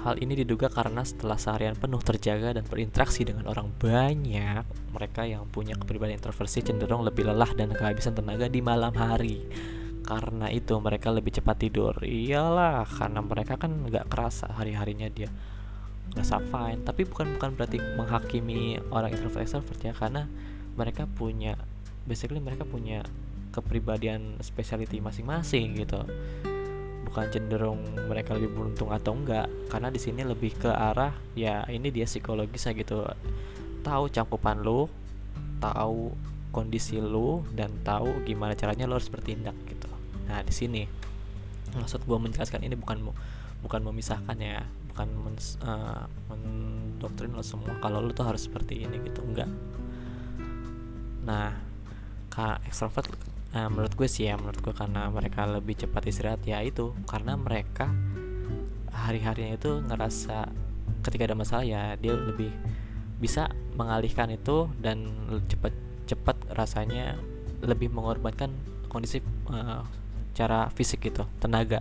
Hal 0.06 0.22
ini 0.22 0.38
diduga 0.38 0.70
karena 0.70 1.02
setelah 1.02 1.34
seharian 1.34 1.74
penuh 1.74 1.98
terjaga 1.98 2.54
dan 2.54 2.62
berinteraksi 2.62 3.26
dengan 3.26 3.50
orang 3.50 3.74
banyak, 3.74 4.62
mereka 4.94 5.26
yang 5.26 5.50
punya 5.50 5.74
kepribadian 5.74 6.22
introversi 6.22 6.62
cenderung 6.62 7.02
lebih 7.02 7.26
lelah 7.26 7.50
dan 7.58 7.74
kehabisan 7.74 8.14
tenaga 8.14 8.46
di 8.46 8.62
malam 8.62 8.94
hari. 8.94 9.42
Karena 10.06 10.46
itu 10.46 10.78
mereka 10.78 11.10
lebih 11.10 11.34
cepat 11.34 11.58
tidur. 11.58 11.98
Iyalah, 12.06 12.86
karena 12.86 13.18
mereka 13.18 13.58
kan 13.58 13.74
nggak 13.74 14.06
kerasa 14.06 14.46
hari-harinya 14.54 15.10
dia 15.10 15.26
ngerasa 16.14 16.38
fine. 16.54 16.86
Tapi 16.86 17.02
bukan 17.02 17.34
bukan 17.34 17.58
berarti 17.58 17.82
menghakimi 17.98 18.78
orang 18.94 19.10
introvert 19.10 19.42
extrovert 19.42 19.80
ya, 19.82 19.90
karena 19.90 20.30
mereka 20.78 21.10
punya 21.10 21.58
basically 22.06 22.38
mereka 22.38 22.62
punya 22.62 23.02
kepribadian 23.56 24.36
speciality 24.44 25.00
masing-masing 25.00 25.80
gitu. 25.80 26.04
Bukan 27.08 27.32
cenderung 27.32 27.80
mereka 28.12 28.36
lebih 28.36 28.52
beruntung 28.52 28.92
atau 28.92 29.16
enggak 29.16 29.48
karena 29.72 29.88
di 29.88 29.96
sini 29.96 30.20
lebih 30.20 30.52
ke 30.60 30.68
arah 30.68 31.16
ya 31.32 31.64
ini 31.72 31.88
dia 31.88 32.04
psikologisnya 32.04 32.76
gitu. 32.76 33.08
Tahu 33.80 34.12
cangkupan 34.12 34.60
lo 34.60 34.92
tahu 35.56 36.12
kondisi 36.52 37.00
lo 37.00 37.44
dan 37.56 37.72
tahu 37.80 38.24
gimana 38.28 38.52
caranya 38.52 38.84
lo 38.84 39.00
harus 39.00 39.08
bertindak 39.08 39.56
gitu. 39.64 39.88
Nah 40.28 40.44
di 40.44 40.52
sini 40.52 40.84
maksud 41.72 42.04
gue 42.04 42.18
menjelaskan 42.20 42.64
ini 42.64 42.76
bukan 42.76 43.12
bukan 43.64 43.80
memisahkan 43.84 44.36
ya 44.36 44.64
bukan 44.92 45.08
men, 45.12 45.36
uh, 45.64 46.04
mendoktrin 46.32 47.32
lo 47.32 47.44
semua 47.44 47.76
kalau 47.80 48.00
lo 48.00 48.12
tuh 48.12 48.24
harus 48.28 48.44
seperti 48.44 48.84
ini 48.84 49.00
gitu 49.04 49.20
enggak. 49.24 49.48
Nah 51.24 51.56
kak 52.28 52.64
ekstrovert 52.68 53.35
Nah, 53.54 53.70
menurut 53.70 53.94
gue 53.94 54.08
sih 54.10 54.26
ya, 54.26 54.34
menurut 54.34 54.58
gue 54.58 54.74
karena 54.74 55.06
mereka 55.12 55.46
lebih 55.46 55.78
cepat 55.78 56.02
istirahat 56.10 56.42
ya 56.42 56.60
itu. 56.64 56.96
Karena 57.06 57.38
mereka 57.38 57.92
hari-harinya 58.96 59.54
itu 59.54 59.70
ngerasa 59.84 60.50
ketika 61.04 61.28
ada 61.30 61.36
masalah 61.36 61.62
ya 61.62 61.94
dia 62.00 62.16
lebih 62.16 62.50
bisa 63.20 63.52
mengalihkan 63.78 64.32
itu 64.32 64.66
dan 64.82 65.06
cepat 65.46 65.72
cepat 66.08 66.36
rasanya 66.56 67.16
lebih 67.62 67.92
mengorbankan 67.92 68.52
kondisi 68.90 69.22
uh, 69.48 69.84
cara 70.36 70.68
fisik 70.72 71.06
gitu 71.06 71.24
tenaga. 71.40 71.80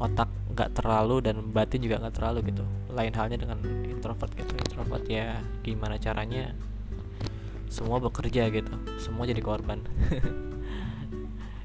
Otak 0.00 0.28
nggak 0.52 0.72
terlalu 0.76 1.22
dan 1.22 1.52
batin 1.52 1.84
juga 1.84 2.00
nggak 2.00 2.16
terlalu 2.16 2.38
gitu. 2.52 2.64
Lain 2.92 3.12
halnya 3.12 3.38
dengan 3.40 3.60
introvert 3.88 4.32
gitu. 4.34 4.52
Introvert 4.56 5.04
ya 5.06 5.40
gimana 5.62 6.00
caranya? 6.00 6.52
Semua 7.68 8.00
bekerja 8.00 8.48
gitu. 8.52 8.72
Semua 9.00 9.24
jadi 9.28 9.40
korban 9.40 9.80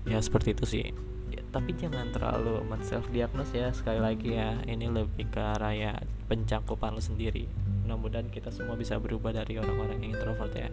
ya 0.08 0.18
seperti 0.24 0.56
itu 0.56 0.66
sih. 0.66 0.86
Ya, 1.28 1.44
tapi 1.52 1.76
jangan 1.76 2.10
terlalu 2.16 2.64
men 2.66 2.82
self 2.82 3.12
diagnose 3.12 3.52
ya. 3.52 3.70
Sekali 3.76 4.00
lagi 4.00 4.34
ya 4.34 4.56
ini 4.64 4.88
lebih 4.88 5.28
ke 5.28 5.40
arah 5.40 5.76
ya 5.76 5.94
pencangkupan 6.32 6.96
lo 6.96 7.04
sendiri. 7.04 7.46
Mudah-mudahan 7.84 8.32
kita 8.32 8.52
semua 8.52 8.80
bisa 8.80 8.96
berubah 9.00 9.36
dari 9.36 9.60
orang-orang 9.60 10.00
yang 10.04 10.16
introvert 10.16 10.52
ya. 10.56 10.72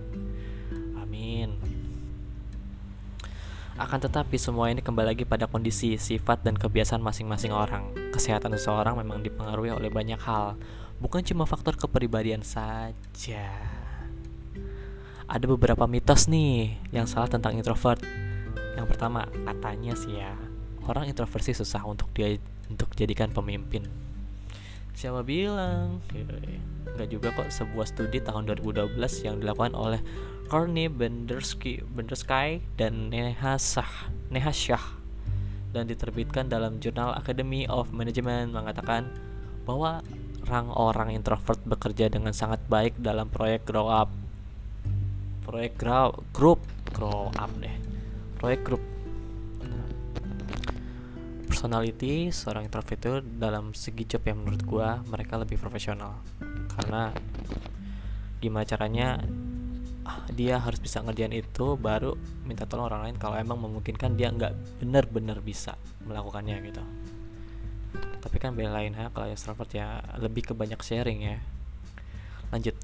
Amin. 0.99 1.59
Akan 3.75 3.99
tetapi 3.99 4.39
semua 4.39 4.71
ini 4.71 4.79
kembali 4.79 5.19
lagi 5.19 5.27
pada 5.27 5.51
kondisi, 5.51 5.99
sifat, 5.99 6.47
dan 6.47 6.55
kebiasaan 6.55 7.03
masing-masing 7.03 7.51
orang. 7.51 7.91
Kesehatan 8.15 8.55
seseorang 8.55 8.95
memang 8.95 9.19
dipengaruhi 9.19 9.75
oleh 9.75 9.91
banyak 9.91 10.23
hal, 10.23 10.55
bukan 11.03 11.27
cuma 11.27 11.43
faktor 11.43 11.75
kepribadian 11.75 12.47
saja. 12.47 13.51
Ada 15.27 15.47
beberapa 15.51 15.91
mitos 15.91 16.31
nih 16.31 16.79
yang 16.95 17.11
salah 17.11 17.27
tentang 17.27 17.59
introvert 17.59 17.99
yang 18.75 18.87
pertama 18.91 19.27
katanya 19.47 19.95
sih 19.95 20.19
ya 20.19 20.35
orang 20.85 21.09
introversi 21.09 21.57
susah 21.57 21.83
untuk 21.89 22.13
dia 22.13 22.37
untuk 22.69 22.93
jadikan 22.97 23.33
pemimpin. 23.33 23.85
Siapa 24.95 25.27
bilang? 25.27 25.99
Nggak 26.95 27.09
juga 27.11 27.29
kok 27.35 27.51
sebuah 27.51 27.87
studi 27.91 28.23
tahun 28.23 28.47
2012 28.47 28.95
yang 29.27 29.43
dilakukan 29.43 29.75
oleh 29.75 30.01
Corny 30.47 30.87
Bendersky 30.87 31.83
Bendersky 31.83 32.63
dan 32.79 33.11
Neha 33.11 33.59
Shah 33.59 34.13
Neha 34.31 34.55
Shah 34.55 35.03
dan 35.75 35.91
diterbitkan 35.91 36.47
dalam 36.47 36.79
jurnal 36.79 37.17
Academy 37.19 37.67
of 37.67 37.91
Management 37.91 38.55
mengatakan 38.55 39.11
bahwa 39.67 40.05
rang 40.47 40.71
orang 40.71 41.11
introvert 41.11 41.59
bekerja 41.67 42.13
dengan 42.13 42.31
sangat 42.31 42.63
baik 42.71 42.95
dalam 43.01 43.27
proyek 43.33 43.67
grow 43.67 43.91
up 43.91 44.13
proyek 45.43 45.75
grow 45.81 46.15
group 46.31 46.61
grow 46.95 47.33
up 47.35 47.51
deh 47.59 47.84
proyek 48.45 48.61
grup. 48.61 48.85
Personality 51.49 52.29
seorang 52.29 52.69
introvert 52.69 53.01
itu 53.01 53.25
dalam 53.41 53.73
segi 53.73 54.05
job 54.05 54.21
yang 54.29 54.45
menurut 54.45 54.61
gua 54.69 55.01
mereka 55.09 55.41
lebih 55.41 55.57
profesional. 55.57 56.21
Karena 56.77 57.09
gimana 58.45 58.69
caranya 58.69 59.17
ah, 60.05 60.29
dia 60.29 60.61
harus 60.61 60.77
bisa 60.77 61.01
ngerjain 61.01 61.33
itu 61.33 61.81
baru 61.81 62.21
minta 62.45 62.69
tolong 62.69 62.93
orang 62.93 63.09
lain 63.09 63.17
kalau 63.17 63.41
emang 63.41 63.65
memungkinkan 63.65 64.13
dia 64.13 64.29
nggak 64.29 64.85
benar-benar 64.85 65.41
bisa 65.41 65.81
melakukannya 66.05 66.61
gitu. 66.69 66.85
Tapi 67.97 68.37
kan 68.37 68.53
beda 68.53 68.77
lain 68.77 68.93
ha 69.01 69.09
kalau 69.09 69.25
extrovert 69.33 69.73
ya 69.73 70.05
lebih 70.21 70.45
ke 70.45 70.53
banyak 70.53 70.85
sharing 70.85 71.33
ya. 71.33 71.41
Lanjut 72.53 72.77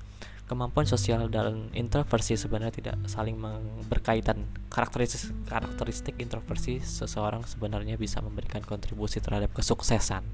kemampuan 0.51 0.83
sosial 0.83 1.31
dan 1.31 1.71
introversi 1.71 2.35
sebenarnya 2.35 2.75
tidak 2.75 2.97
saling 3.07 3.39
berkaitan. 3.87 4.51
Karakteristik, 4.67 5.31
karakteristik 5.47 6.19
introversi 6.19 6.83
seseorang 6.83 7.47
sebenarnya 7.47 7.95
bisa 7.95 8.19
memberikan 8.19 8.59
kontribusi 8.67 9.23
terhadap 9.23 9.55
kesuksesan. 9.55 10.27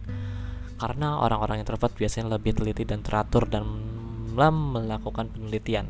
Karena 0.80 1.20
orang-orang 1.20 1.60
introvert 1.60 1.92
biasanya 1.92 2.32
lebih 2.32 2.56
teliti 2.56 2.88
dan 2.88 3.04
teratur 3.04 3.44
dan 3.44 3.68
melakukan 4.72 5.28
penelitian, 5.32 5.88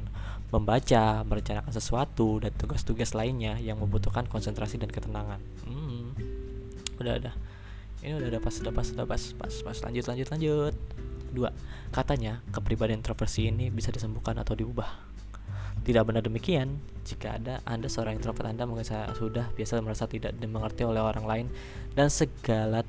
membaca, 0.50 1.22
merencanakan 1.22 1.70
sesuatu 1.70 2.42
dan 2.42 2.50
tugas-tugas 2.54 3.14
lainnya 3.14 3.58
yang 3.62 3.78
membutuhkan 3.78 4.26
konsentrasi 4.26 4.78
dan 4.78 4.90
ketenangan. 4.90 5.38
Hmm, 5.62 6.14
udah 6.98 7.14
udah. 7.22 7.34
Ini 8.02 8.18
udah 8.18 8.28
udah 8.34 8.40
pas 8.42 8.54
udah 8.58 8.74
pas 8.74 8.86
udah 8.90 9.06
pas 9.06 9.22
pas 9.38 9.54
pas 9.62 9.78
lanjut 9.86 10.04
lanjut 10.06 10.28
lanjut. 10.34 10.74
Dua, 11.36 11.52
katanya 11.92 12.40
kepribadian 12.48 13.04
introversi 13.04 13.52
ini 13.52 13.68
bisa 13.68 13.92
disembuhkan 13.92 14.40
atau 14.40 14.56
diubah. 14.56 14.88
Tidak 15.84 16.02
benar 16.02 16.24
demikian, 16.24 16.80
jika 17.04 17.36
ada 17.36 17.60
Anda 17.68 17.86
seorang 17.86 18.16
introvert 18.16 18.48
Anda 18.48 18.64
mungkin 18.64 18.88
sudah 18.88 19.52
biasa 19.52 19.84
merasa 19.84 20.08
tidak 20.08 20.34
dimengerti 20.40 20.82
oleh 20.82 20.98
orang 20.98 21.28
lain 21.28 21.46
dan 21.94 22.10
segala 22.10 22.82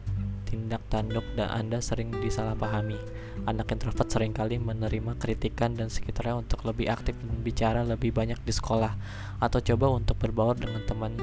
tindak 0.48 0.82
tanduk 0.88 1.22
dan 1.36 1.51
Anda 1.51 1.84
sering 1.84 2.10
disalahpahami. 2.24 2.98
Anak 3.46 3.70
introvert 3.70 4.10
sering 4.10 4.34
kali 4.34 4.58
menerima 4.58 5.20
kritikan 5.20 5.75
dan 5.75 5.92
sekitarnya 5.92 6.42
untuk 6.42 6.63
lebih 6.66 6.89
aktif 6.89 7.13
bicara 7.44 7.84
lebih 7.84 8.16
banyak 8.16 8.39
di 8.42 8.56
sekolah 8.56 8.96
atau 9.44 9.60
coba 9.62 9.94
untuk 9.94 10.18
berbaur 10.18 10.58
dengan 10.58 10.82
teman 10.88 11.13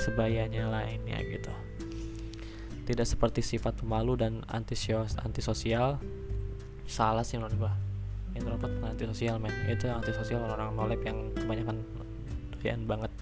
sebayanya 0.00 0.72
lainnya 0.72 1.20
gitu. 1.20 1.52
Tidak 2.88 3.04
seperti 3.04 3.44
sifat 3.44 3.84
pemalu 3.84 4.16
dan 4.16 4.32
antisosial 4.48 6.00
salah 6.90 7.22
sih 7.22 7.38
menurut 7.38 7.54
gua. 7.56 7.72
Introvert 8.34 8.70
bukan 8.74 8.90
antisosial 8.90 9.38
men. 9.38 9.54
Itu 9.70 9.86
yang 9.86 10.02
antisosial 10.02 10.42
orang-orang 10.42 10.74
nolep 10.74 11.00
yang 11.06 11.18
kebanyakan 11.38 11.76
doyan 12.58 12.82
banget. 12.90 13.12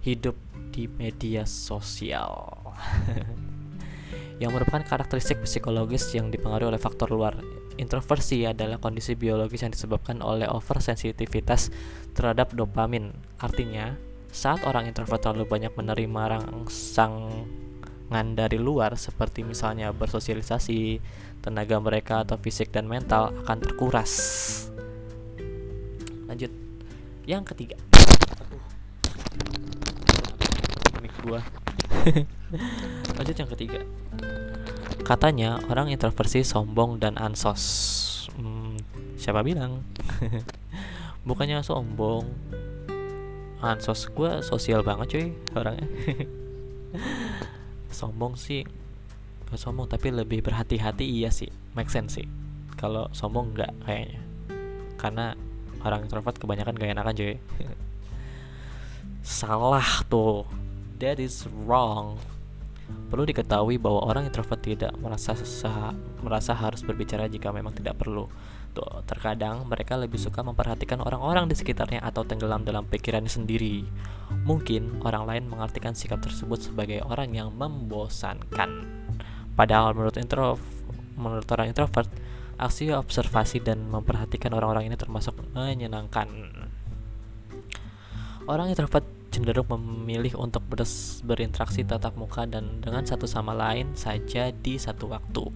Hidup 0.00 0.36
di 0.70 0.86
media 0.86 1.44
sosial. 1.44 2.56
Yang 4.40 4.56
merupakan 4.56 4.80
karakteristik 4.80 5.44
psikologis 5.44 6.16
yang 6.16 6.32
dipengaruhi 6.32 6.72
oleh 6.72 6.80
faktor 6.80 7.12
luar. 7.12 7.36
Introversi 7.76 8.48
adalah 8.48 8.80
kondisi 8.80 9.12
biologis 9.12 9.60
yang 9.60 9.76
disebabkan 9.76 10.24
oleh 10.24 10.48
oversensitivitas 10.48 11.68
terhadap 12.16 12.56
dopamin. 12.56 13.12
Artinya 13.36 14.00
saat 14.32 14.64
orang 14.64 14.88
introvert 14.88 15.20
terlalu 15.20 15.44
banyak 15.44 15.76
menerima 15.76 16.40
rangsangan 18.10 18.34
dari 18.34 18.58
luar 18.58 18.98
seperti 18.98 19.46
misalnya 19.46 19.94
bersosialisasi 19.94 20.98
tenaga 21.46 21.78
mereka 21.78 22.26
atau 22.26 22.34
fisik 22.42 22.74
dan 22.74 22.90
mental 22.90 23.30
akan 23.46 23.58
terkuras. 23.62 24.10
Lanjut. 26.26 26.50
Yang 27.22 27.54
ketiga. 27.54 27.78
gua. 31.20 31.44
Lanjut 33.20 33.36
yang 33.36 33.50
ketiga. 33.52 33.80
Katanya 35.04 35.60
orang 35.68 35.92
introversi 35.92 36.42
sombong 36.42 36.96
dan 36.96 37.20
ansos. 37.20 37.62
Hmm, 38.34 38.74
siapa 39.20 39.44
bilang? 39.44 39.84
Bukannya 41.28 41.60
sombong. 41.60 42.24
Ansos 43.60 44.08
gue 44.08 44.40
sosial 44.40 44.80
banget 44.80 45.06
cuy 45.12 45.26
orangnya. 45.52 45.84
sombong 48.00 48.34
sih. 48.40 48.64
Gak 49.50 49.60
sombong 49.60 49.90
tapi 49.90 50.08
lebih 50.08 50.40
berhati-hati 50.40 51.04
iya 51.04 51.28
sih. 51.28 51.52
Make 51.76 51.92
sense 51.92 52.16
sih. 52.16 52.26
Kalau 52.80 53.12
sombong 53.12 53.52
nggak 53.52 53.84
kayaknya. 53.84 54.20
Karena 54.96 55.36
orang 55.84 56.08
introvert 56.08 56.40
kebanyakan 56.40 56.80
gak 56.80 56.92
enakan 56.96 57.14
cuy. 57.16 57.36
Salah 59.20 60.04
tuh. 60.08 60.48
That 60.96 61.20
is 61.20 61.44
wrong. 61.64 62.16
Perlu 63.12 63.26
diketahui 63.26 63.76
bahwa 63.76 64.06
orang 64.06 64.28
introvert 64.30 64.60
tidak 64.62 64.92
merasa 64.98 65.34
sah, 65.34 65.94
merasa 66.22 66.54
harus 66.54 66.82
berbicara 66.82 67.26
jika 67.26 67.50
memang 67.50 67.74
tidak 67.74 67.98
perlu 67.98 68.26
tuh 68.72 69.04
terkadang 69.04 69.66
mereka 69.68 69.98
lebih 69.98 70.16
suka 70.16 70.40
memperhatikan 70.40 71.02
orang-orang 71.02 71.50
di 71.50 71.58
sekitarnya 71.58 72.00
atau 72.00 72.22
tenggelam 72.24 72.64
dalam 72.64 72.86
pikirannya 72.86 73.30
sendiri. 73.30 73.84
Mungkin 74.46 75.04
orang 75.04 75.26
lain 75.26 75.44
mengartikan 75.50 75.92
sikap 75.92 76.22
tersebut 76.22 76.70
sebagai 76.70 77.04
orang 77.04 77.34
yang 77.34 77.52
membosankan. 77.52 78.86
Padahal 79.58 79.92
menurut 79.92 80.16
intro 80.16 80.56
menurut 81.20 81.44
orang 81.52 81.68
introvert, 81.68 82.08
aksi 82.56 82.96
observasi 82.96 83.60
dan 83.60 83.84
memperhatikan 83.92 84.56
orang-orang 84.56 84.88
ini 84.88 84.96
termasuk 84.96 85.36
menyenangkan. 85.52 86.28
Orang 88.48 88.72
introvert 88.72 89.19
cenderung 89.30 89.70
memilih 89.78 90.34
untuk 90.36 90.66
berinteraksi 91.22 91.86
tatap 91.86 92.18
muka 92.18 92.44
dan 92.50 92.82
dengan 92.82 93.06
satu 93.06 93.30
sama 93.30 93.54
lain 93.54 93.94
saja 93.94 94.50
di 94.50 94.76
satu 94.76 95.06
waktu. 95.06 95.46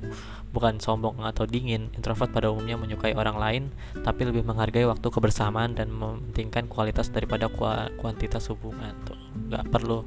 Bukan 0.54 0.78
sombong 0.78 1.26
atau 1.26 1.44
dingin, 1.44 1.90
introvert 1.98 2.30
pada 2.30 2.54
umumnya 2.54 2.78
menyukai 2.78 3.18
orang 3.18 3.36
lain, 3.36 3.62
tapi 4.06 4.30
lebih 4.30 4.46
menghargai 4.46 4.86
waktu 4.86 5.10
kebersamaan 5.10 5.74
dan 5.74 5.90
mementingkan 5.90 6.70
kualitas 6.70 7.10
daripada 7.10 7.50
kuantitas 7.98 8.46
hubungan. 8.54 8.94
Tuh, 9.02 9.18
nggak 9.50 9.74
perlu 9.74 10.06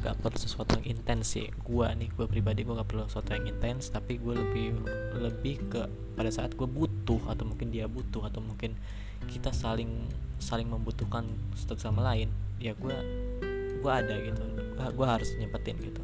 gak 0.00 0.16
perlu 0.24 0.38
sesuatu 0.40 0.80
yang 0.80 0.96
intens 0.96 1.36
sih 1.36 1.52
gue 1.52 1.86
nih 2.00 2.08
gue 2.16 2.24
pribadi 2.24 2.64
gue 2.64 2.72
gak 2.72 2.88
perlu 2.88 3.04
sesuatu 3.04 3.36
yang 3.36 3.52
intens 3.52 3.92
tapi 3.92 4.16
gue 4.16 4.32
lebih 4.32 4.80
lebih 5.20 5.60
ke 5.68 5.84
pada 6.16 6.32
saat 6.32 6.56
gue 6.56 6.64
butuh 6.64 7.20
atau 7.28 7.44
mungkin 7.44 7.68
dia 7.68 7.84
butuh 7.84 8.24
atau 8.24 8.40
mungkin 8.40 8.80
kita 9.28 9.52
saling 9.52 10.08
saling 10.40 10.72
membutuhkan 10.72 11.28
satu 11.52 11.76
sama 11.76 12.00
lain 12.00 12.32
ya 12.60 12.76
gue 12.76 12.96
gue 13.80 13.92
ada 13.92 14.14
gitu 14.20 14.42
gue 14.80 15.06
harus 15.06 15.28
nyempetin 15.40 15.76
gitu 15.80 16.02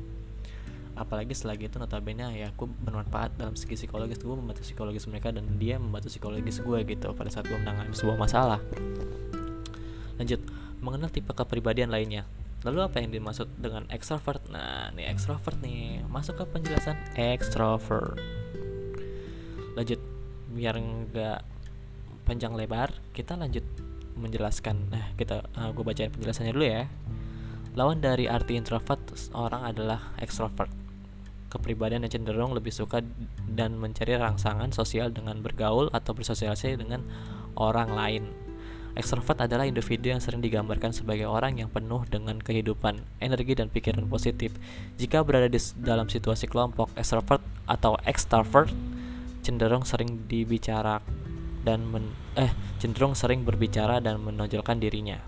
apalagi 0.97 1.37
setelah 1.37 1.61
itu 1.61 1.77
notabene 1.77 2.25
ya 2.33 2.49
gue 2.57 2.69
bermanfaat 2.69 3.37
dalam 3.37 3.53
segi 3.53 3.77
psikologis 3.77 4.17
gue 4.17 4.33
membantu 4.33 4.65
psikologis 4.65 5.05
mereka 5.07 5.29
dan 5.29 5.45
dia 5.61 5.77
membantu 5.77 6.09
psikologis 6.09 6.65
gue 6.65 6.79
gitu 6.89 7.13
pada 7.13 7.29
saat 7.29 7.45
gue 7.45 7.57
menangani 7.57 7.93
sebuah 7.93 8.17
masalah 8.17 8.61
lanjut 10.17 10.41
mengenal 10.81 11.13
tipe 11.13 11.33
kepribadian 11.37 11.93
lainnya 11.93 12.25
Lalu 12.67 12.83
apa 12.83 12.99
yang 12.99 13.15
dimaksud 13.15 13.47
dengan 13.63 13.87
extrovert? 13.95 14.43
Nah, 14.51 14.91
nih 14.91 15.07
extrovert 15.07 15.55
nih. 15.63 16.03
Masuk 16.11 16.43
ke 16.43 16.45
penjelasan 16.51 16.99
extrovert. 17.15 18.19
Lanjut, 19.79 20.03
biar 20.51 20.75
nggak 20.75 21.41
panjang 22.27 22.59
lebar, 22.59 22.91
kita 23.15 23.39
lanjut 23.39 23.63
menjelaskan. 24.17 24.91
Nah, 24.91 25.13
kita 25.15 25.47
uh, 25.55 25.69
eh, 25.69 25.71
gue 25.73 25.85
bacain 25.85 26.11
penjelasannya 26.11 26.53
dulu 26.57 26.67
ya. 26.67 26.85
Lawan 27.77 28.01
dari 28.01 28.25
arti 28.27 28.57
introvert 28.57 29.01
orang 29.37 29.69
adalah 29.69 30.17
extrovert. 30.19 30.73
Kepribadian 31.53 32.09
yang 32.09 32.13
cenderung 32.13 32.57
lebih 32.57 32.73
suka 32.73 33.05
dan 33.47 33.77
mencari 33.77 34.17
rangsangan 34.17 34.73
sosial 34.73 35.13
dengan 35.13 35.45
bergaul 35.45 35.93
atau 35.93 36.17
bersosialisasi 36.17 36.81
dengan 36.81 37.05
orang 37.55 37.93
lain 37.93 38.25
Ekstrovert 38.97 39.45
adalah 39.45 39.69
individu 39.69 40.09
yang 40.09 40.25
sering 40.25 40.41
digambarkan 40.41 40.89
sebagai 40.89 41.29
orang 41.29 41.61
yang 41.61 41.69
penuh 41.69 42.01
dengan 42.09 42.41
kehidupan, 42.41 43.05
energi, 43.21 43.53
dan 43.53 43.69
pikiran 43.69 44.09
positif. 44.09 44.57
Jika 44.97 45.21
berada 45.21 45.53
di 45.53 45.61
dalam 45.85 46.09
situasi 46.09 46.49
kelompok, 46.49 46.89
ekstrovert 46.97 47.45
atau 47.69 48.01
extrovert 48.09 48.73
cenderung 49.45 49.85
sering 49.85 50.25
dibicara 50.25 51.05
dan 51.67 51.83
men, 51.83 52.15
eh 52.39 52.55
cenderung 52.79 53.19
sering 53.19 53.43
berbicara 53.43 53.99
dan 53.99 54.23
menonjolkan 54.23 54.79
dirinya. 54.79 55.19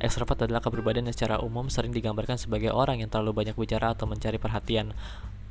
Ekstrovert 0.00 0.48
adalah 0.48 0.64
kepribadian 0.64 1.08
yang 1.08 1.16
secara 1.16 1.40
umum 1.44 1.68
sering 1.68 1.92
digambarkan 1.92 2.40
sebagai 2.40 2.72
orang 2.72 3.04
yang 3.04 3.12
terlalu 3.12 3.44
banyak 3.44 3.56
bicara 3.56 3.92
atau 3.92 4.08
mencari 4.08 4.40
perhatian. 4.40 4.96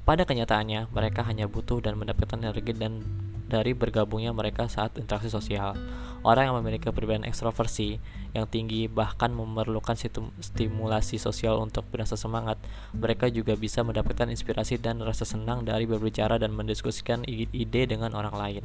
Pada 0.03 0.27
kenyataannya, 0.27 0.91
mereka 0.91 1.23
hanya 1.23 1.47
butuh 1.47 1.79
dan 1.79 1.95
mendapatkan 1.95 2.35
energi 2.35 2.75
dan 2.75 2.99
dari 3.47 3.71
bergabungnya 3.71 4.35
mereka 4.35 4.67
saat 4.67 4.99
interaksi 4.99 5.31
sosial. 5.31 5.79
Orang 6.27 6.51
yang 6.51 6.55
memiliki 6.59 6.91
kepribadian 6.91 7.23
ekstroversi 7.23 8.03
yang 8.35 8.47
tinggi 8.47 8.91
bahkan 8.91 9.31
memerlukan 9.31 9.95
stimulasi 10.41 11.19
sosial 11.19 11.59
untuk 11.63 11.87
berasa 11.87 12.19
semangat. 12.19 12.59
Mereka 12.91 13.31
juga 13.31 13.55
bisa 13.55 13.79
mendapatkan 13.79 14.27
inspirasi 14.27 14.75
dan 14.75 14.99
rasa 14.99 15.23
senang 15.23 15.63
dari 15.63 15.87
berbicara 15.87 16.35
dan 16.35 16.51
mendiskusikan 16.51 17.23
ide 17.27 17.87
dengan 17.87 18.11
orang 18.11 18.35
lain. 18.35 18.63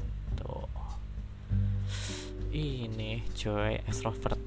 Ini 2.59 3.23
coy 3.38 3.79
ekstrovert. 3.87 4.42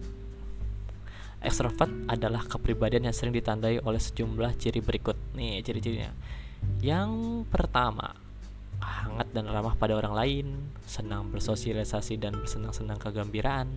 Extrovert 1.39 2.11
adalah 2.11 2.43
kepribadian 2.43 3.07
yang 3.07 3.15
sering 3.15 3.31
ditandai 3.31 3.79
oleh 3.79 4.03
sejumlah 4.03 4.59
ciri 4.59 4.83
berikut. 4.83 5.15
Nih, 5.31 5.63
ciri-cirinya. 5.63 6.11
Yang 6.83 7.47
pertama, 7.47 8.11
hangat 8.83 9.31
dan 9.31 9.47
ramah 9.47 9.79
pada 9.79 9.95
orang 9.95 10.11
lain, 10.11 10.47
senang 10.83 11.31
bersosialisasi 11.31 12.19
dan 12.19 12.35
bersenang-senang 12.35 12.99
kegembiraan, 12.99 13.71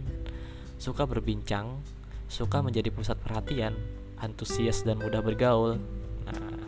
suka 0.83 1.07
berbincang, 1.07 1.79
suka 2.27 2.59
menjadi 2.59 2.91
pusat 2.91 3.15
perhatian, 3.23 3.79
antusias 4.19 4.83
dan 4.83 4.99
mudah 4.99 5.23
bergaul. 5.23 5.79
Nah, 6.27 6.59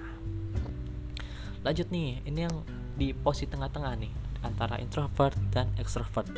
lanjut 1.67 1.91
nih, 1.91 2.23
ini 2.31 2.47
yang 2.47 2.63
di 2.95 3.11
posisi 3.11 3.51
tengah-tengah 3.51 3.93
nih 3.99 4.13
antara 4.47 4.79
introvert 4.79 5.35
dan 5.51 5.75
extrovert, 5.77 6.31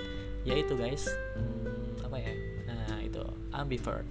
yaitu 0.46 0.74
guys, 0.79 1.09
hmm, 1.35 2.07
apa 2.07 2.16
ya? 2.20 2.33
Nah, 2.68 2.98
itu 3.01 3.22
ambivert 3.51 4.07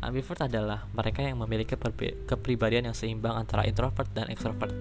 Ambivert 0.00 0.40
adalah 0.48 0.88
mereka 0.96 1.20
yang 1.20 1.36
memiliki 1.44 1.76
kepribadian 2.24 2.88
yang 2.88 2.96
seimbang 2.96 3.36
antara 3.36 3.68
introvert 3.68 4.08
dan 4.16 4.32
extrovert. 4.32 4.72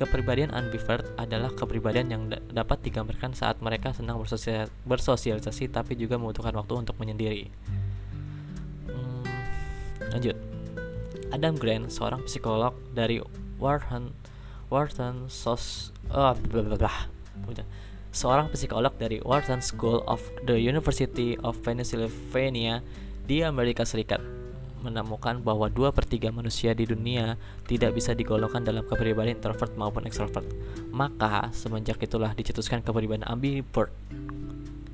Kepribadian 0.00 0.52
ambivert 0.52 1.04
adalah 1.20 1.52
kepribadian 1.52 2.08
yang 2.08 2.22
da 2.32 2.40
dapat 2.52 2.80
digambarkan 2.84 3.36
saat 3.36 3.60
mereka 3.60 3.92
senang 3.92 4.16
bersosial 4.20 4.68
bersosialisasi 4.88 5.72
tapi 5.72 5.96
juga 5.96 6.16
membutuhkan 6.16 6.56
waktu 6.56 6.72
untuk 6.72 6.96
menyendiri. 6.96 7.52
Hmm, 8.88 9.24
lanjut. 10.08 10.36
Adam 11.32 11.56
Grant, 11.60 11.92
seorang 11.92 12.24
psikolog 12.24 12.72
dari 12.96 13.20
Wharton 13.60 14.12
Wharton 14.72 15.28
Sos 15.28 15.92
oh, 16.12 16.32
blablabla. 16.48 17.12
Seorang 18.16 18.48
psikolog 18.48 18.96
dari 18.96 19.20
Wharton 19.20 19.60
School 19.60 20.00
of 20.08 20.24
the 20.48 20.56
University 20.56 21.36
of 21.44 21.60
Pennsylvania 21.60 22.80
di 23.28 23.44
Amerika 23.44 23.84
Serikat 23.84 24.24
menemukan 24.80 25.44
bahwa 25.44 25.68
dua 25.68 25.92
per 25.92 26.08
3 26.08 26.32
manusia 26.32 26.72
di 26.72 26.88
dunia 26.88 27.36
tidak 27.68 27.92
bisa 27.92 28.16
digolongkan 28.16 28.64
dalam 28.64 28.88
kepribadian 28.88 29.36
introvert 29.36 29.74
maupun 29.76 30.08
extrovert. 30.08 30.46
Maka 30.94 31.52
semenjak 31.52 32.00
itulah 32.00 32.32
dicetuskan 32.32 32.80
kepribadian 32.80 33.26
ambivert. 33.28 33.92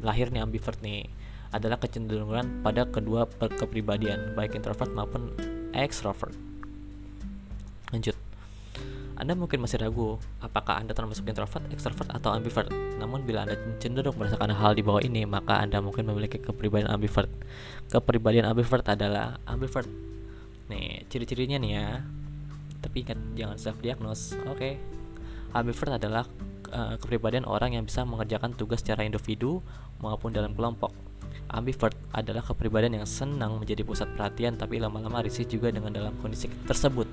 Lahirnya 0.02 0.42
ambivert 0.42 0.80
nih 0.82 1.06
adalah 1.52 1.76
kecenderungan 1.78 2.64
pada 2.64 2.88
kedua 2.88 3.28
kepribadian 3.38 4.34
baik 4.34 4.56
introvert 4.58 4.90
maupun 4.90 5.30
extrovert. 5.76 6.34
Lanjut. 7.92 8.16
Anda 9.12 9.36
mungkin 9.36 9.60
masih 9.60 9.78
ragu 9.82 10.16
apakah 10.40 10.80
Anda 10.80 10.96
termasuk 10.96 11.28
introvert, 11.28 11.62
extrovert, 11.68 12.08
atau 12.10 12.32
ambivert. 12.32 12.72
Namun 12.96 13.28
bila 13.28 13.44
Anda 13.44 13.60
cenderung 13.76 14.16
merasakan 14.16 14.52
hal 14.56 14.72
di 14.72 14.82
bawah 14.82 15.04
ini, 15.04 15.28
maka 15.28 15.60
Anda 15.60 15.84
mungkin 15.84 16.08
memiliki 16.08 16.40
kepribadian 16.40 16.88
ambivert. 16.88 17.28
Kepribadian 17.92 18.48
ambivert 18.48 18.88
adalah 18.88 19.36
ambivert. 19.44 19.88
Nih, 20.72 21.04
ciri-cirinya 21.12 21.60
nih 21.60 21.72
ya. 21.76 21.88
Tapi 22.82 22.96
ingat 23.04 23.18
jangan 23.36 23.56
self 23.60 23.78
diagnose. 23.84 24.34
Oke. 24.48 24.56
Okay. 24.56 24.72
Ambivert 25.52 26.00
adalah 26.00 26.24
uh, 26.72 26.96
kepribadian 26.96 27.44
orang 27.44 27.76
yang 27.76 27.84
bisa 27.84 28.02
mengerjakan 28.08 28.56
tugas 28.56 28.80
secara 28.80 29.04
individu 29.04 29.60
maupun 30.00 30.32
dalam 30.32 30.56
kelompok. 30.56 30.90
Ambivert 31.52 31.92
adalah 32.16 32.40
kepribadian 32.40 33.04
yang 33.04 33.08
senang 33.08 33.60
menjadi 33.60 33.84
pusat 33.84 34.08
perhatian 34.16 34.56
tapi 34.56 34.80
lama-lama 34.80 35.20
risih 35.20 35.44
juga 35.44 35.68
dengan 35.68 35.92
dalam 35.92 36.16
kondisi 36.24 36.48
tersebut. 36.64 37.04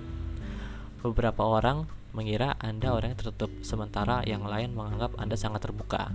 Beberapa 1.00 1.48
orang 1.48 1.88
mengira 2.12 2.60
Anda 2.60 2.92
orang 2.92 3.16
yang 3.16 3.20
tertutup, 3.24 3.52
sementara 3.64 4.20
yang 4.28 4.44
lain 4.44 4.76
menganggap 4.76 5.16
Anda 5.16 5.40
sangat 5.40 5.64
terbuka. 5.64 6.12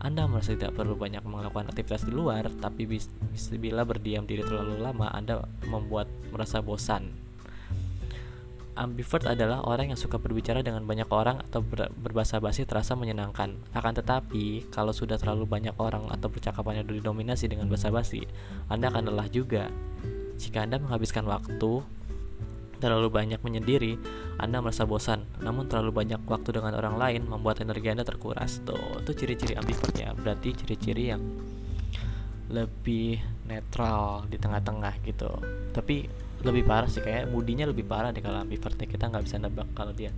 Anda 0.00 0.24
merasa 0.28 0.56
tidak 0.56 0.76
perlu 0.76 0.96
banyak 0.96 1.24
melakukan 1.24 1.72
aktivitas 1.72 2.08
di 2.08 2.12
luar, 2.12 2.48
tapi 2.60 2.88
bis, 2.88 3.08
bila 3.56 3.84
berdiam 3.84 4.24
diri 4.24 4.44
terlalu 4.44 4.80
lama, 4.80 5.12
Anda 5.12 5.44
membuat 5.68 6.08
merasa 6.32 6.60
bosan. 6.60 7.12
Ambivert 8.80 9.28
adalah 9.28 9.60
orang 9.68 9.92
yang 9.92 10.00
suka 10.00 10.16
berbicara 10.16 10.64
dengan 10.64 10.88
banyak 10.88 11.04
orang 11.12 11.44
atau 11.44 11.60
ber, 11.60 11.92
berbahasa 11.92 12.40
basi 12.40 12.64
terasa 12.64 12.96
menyenangkan. 12.96 13.52
Akan 13.76 13.92
tetapi, 13.92 14.72
kalau 14.72 14.96
sudah 14.96 15.20
terlalu 15.20 15.44
banyak 15.44 15.76
orang 15.76 16.08
atau 16.08 16.32
percakapannya 16.32 16.88
didominasi 16.88 17.48
dengan 17.48 17.68
bahasa 17.68 17.92
basi, 17.92 18.24
Anda 18.72 18.88
akan 18.88 19.12
lelah 19.12 19.28
juga. 19.28 19.68
Jika 20.40 20.64
Anda 20.64 20.80
menghabiskan 20.80 21.28
waktu 21.28 21.84
terlalu 22.80 23.12
banyak 23.12 23.40
menyendiri, 23.44 24.00
Anda 24.40 24.64
merasa 24.64 24.88
bosan. 24.88 25.28
Namun 25.44 25.68
terlalu 25.68 25.92
banyak 25.92 26.24
waktu 26.24 26.56
dengan 26.56 26.74
orang 26.74 26.96
lain 26.96 27.28
membuat 27.28 27.60
energi 27.60 27.92
Anda 27.92 28.02
terkuras. 28.02 28.64
Tuh, 28.64 29.04
itu 29.04 29.12
ciri-ciri 29.14 29.54
ambivert 29.54 29.94
ya. 29.94 30.16
Berarti 30.16 30.56
ciri-ciri 30.56 31.12
yang 31.12 31.22
lebih 32.50 33.22
netral 33.46 34.26
di 34.26 34.40
tengah-tengah 34.40 34.98
gitu. 35.06 35.30
Tapi 35.70 36.08
lebih 36.40 36.64
parah 36.64 36.88
sih 36.88 37.04
kayak 37.04 37.28
mudinya 37.28 37.68
lebih 37.68 37.84
parah 37.84 38.10
deh 38.10 38.24
kalau 38.24 38.40
ambivert 38.42 38.74
ya. 38.74 38.88
Kita 38.88 39.12
nggak 39.12 39.24
bisa 39.28 39.36
nebak 39.38 39.68
kalau 39.76 39.92
dia 39.92 40.10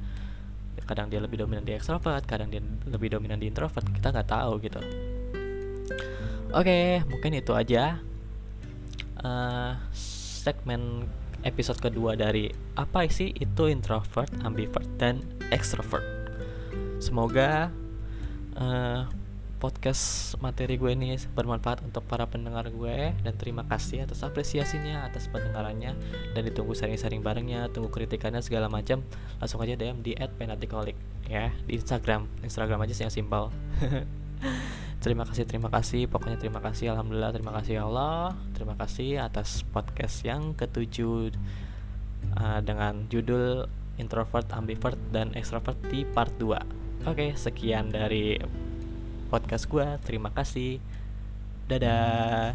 kadang 0.83 1.07
dia 1.07 1.23
lebih 1.23 1.39
dominan 1.39 1.63
di 1.63 1.77
extrovert, 1.79 2.27
kadang 2.27 2.51
dia 2.51 2.63
lebih 2.89 3.13
dominan 3.13 3.39
di 3.39 3.51
introvert. 3.51 3.85
Kita 3.91 4.15
nggak 4.15 4.29
tahu 4.31 4.53
gitu. 4.63 4.81
Oke, 6.53 7.01
mungkin 7.09 7.33
itu 7.33 7.53
aja 7.57 7.97
uh, 9.25 9.73
segmen 10.43 11.07
episode 11.43 11.79
kedua 11.79 12.15
dari 12.19 12.51
apa 12.79 13.07
sih 13.11 13.35
itu 13.37 13.69
introvert, 13.69 14.31
ambivert, 14.43 14.87
dan 14.99 15.21
extrovert. 15.51 16.05
Semoga 17.03 17.69
uh, 18.57 19.05
podcast 19.63 20.35
materi 20.43 20.75
gue 20.75 20.91
ini 20.91 21.15
bermanfaat 21.39 21.87
untuk 21.87 22.03
para 22.11 22.27
pendengar 22.27 22.67
gue 22.67 23.15
dan 23.23 23.35
terima 23.39 23.63
kasih 23.71 24.03
atas 24.03 24.27
apresiasinya, 24.27 25.07
atas 25.07 25.31
pendengarannya 25.31 25.95
dan 26.35 26.43
ditunggu 26.43 26.75
sharing-sharing 26.75 27.23
barengnya, 27.23 27.71
tunggu 27.71 27.87
kritikannya 27.95 28.43
segala 28.43 28.67
macam. 28.67 29.07
Langsung 29.39 29.63
aja 29.63 29.79
DM 29.79 30.03
di 30.03 30.19
@penatikolik 30.19 30.99
ya 31.31 31.55
di 31.63 31.79
Instagram. 31.79 32.27
Instagram 32.43 32.83
aja 32.83 32.95
sih 32.95 33.07
yang 33.07 33.15
simpel. 33.15 33.55
terima 35.03 35.27
kasih 35.27 35.45
terima 35.45 35.69
kasih. 35.69 36.07
Pokoknya 36.07 36.39
terima 36.39 36.63
kasih 36.63 36.95
alhamdulillah 36.95 37.35
terima 37.35 37.53
kasih 37.59 37.83
Allah. 37.83 38.39
Terima 38.55 38.79
kasih 38.79 39.21
atas 39.21 39.67
podcast 39.69 40.23
yang 40.23 40.55
ketujuh 40.55 41.35
uh, 42.39 42.61
dengan 42.63 43.11
judul 43.11 43.67
introvert 44.01 44.49
ambivert 44.55 44.97
dan 45.13 45.35
extrovert 45.37 45.77
di 45.93 46.09
part 46.09 46.33
2 46.41 46.83
oke 47.07 47.35
sekian 47.35 47.91
dari 47.91 48.39
podcast 49.33 49.67
gue 49.67 49.87
terima 50.05 50.31
kasih. 50.31 50.79
Dadah 51.67 52.53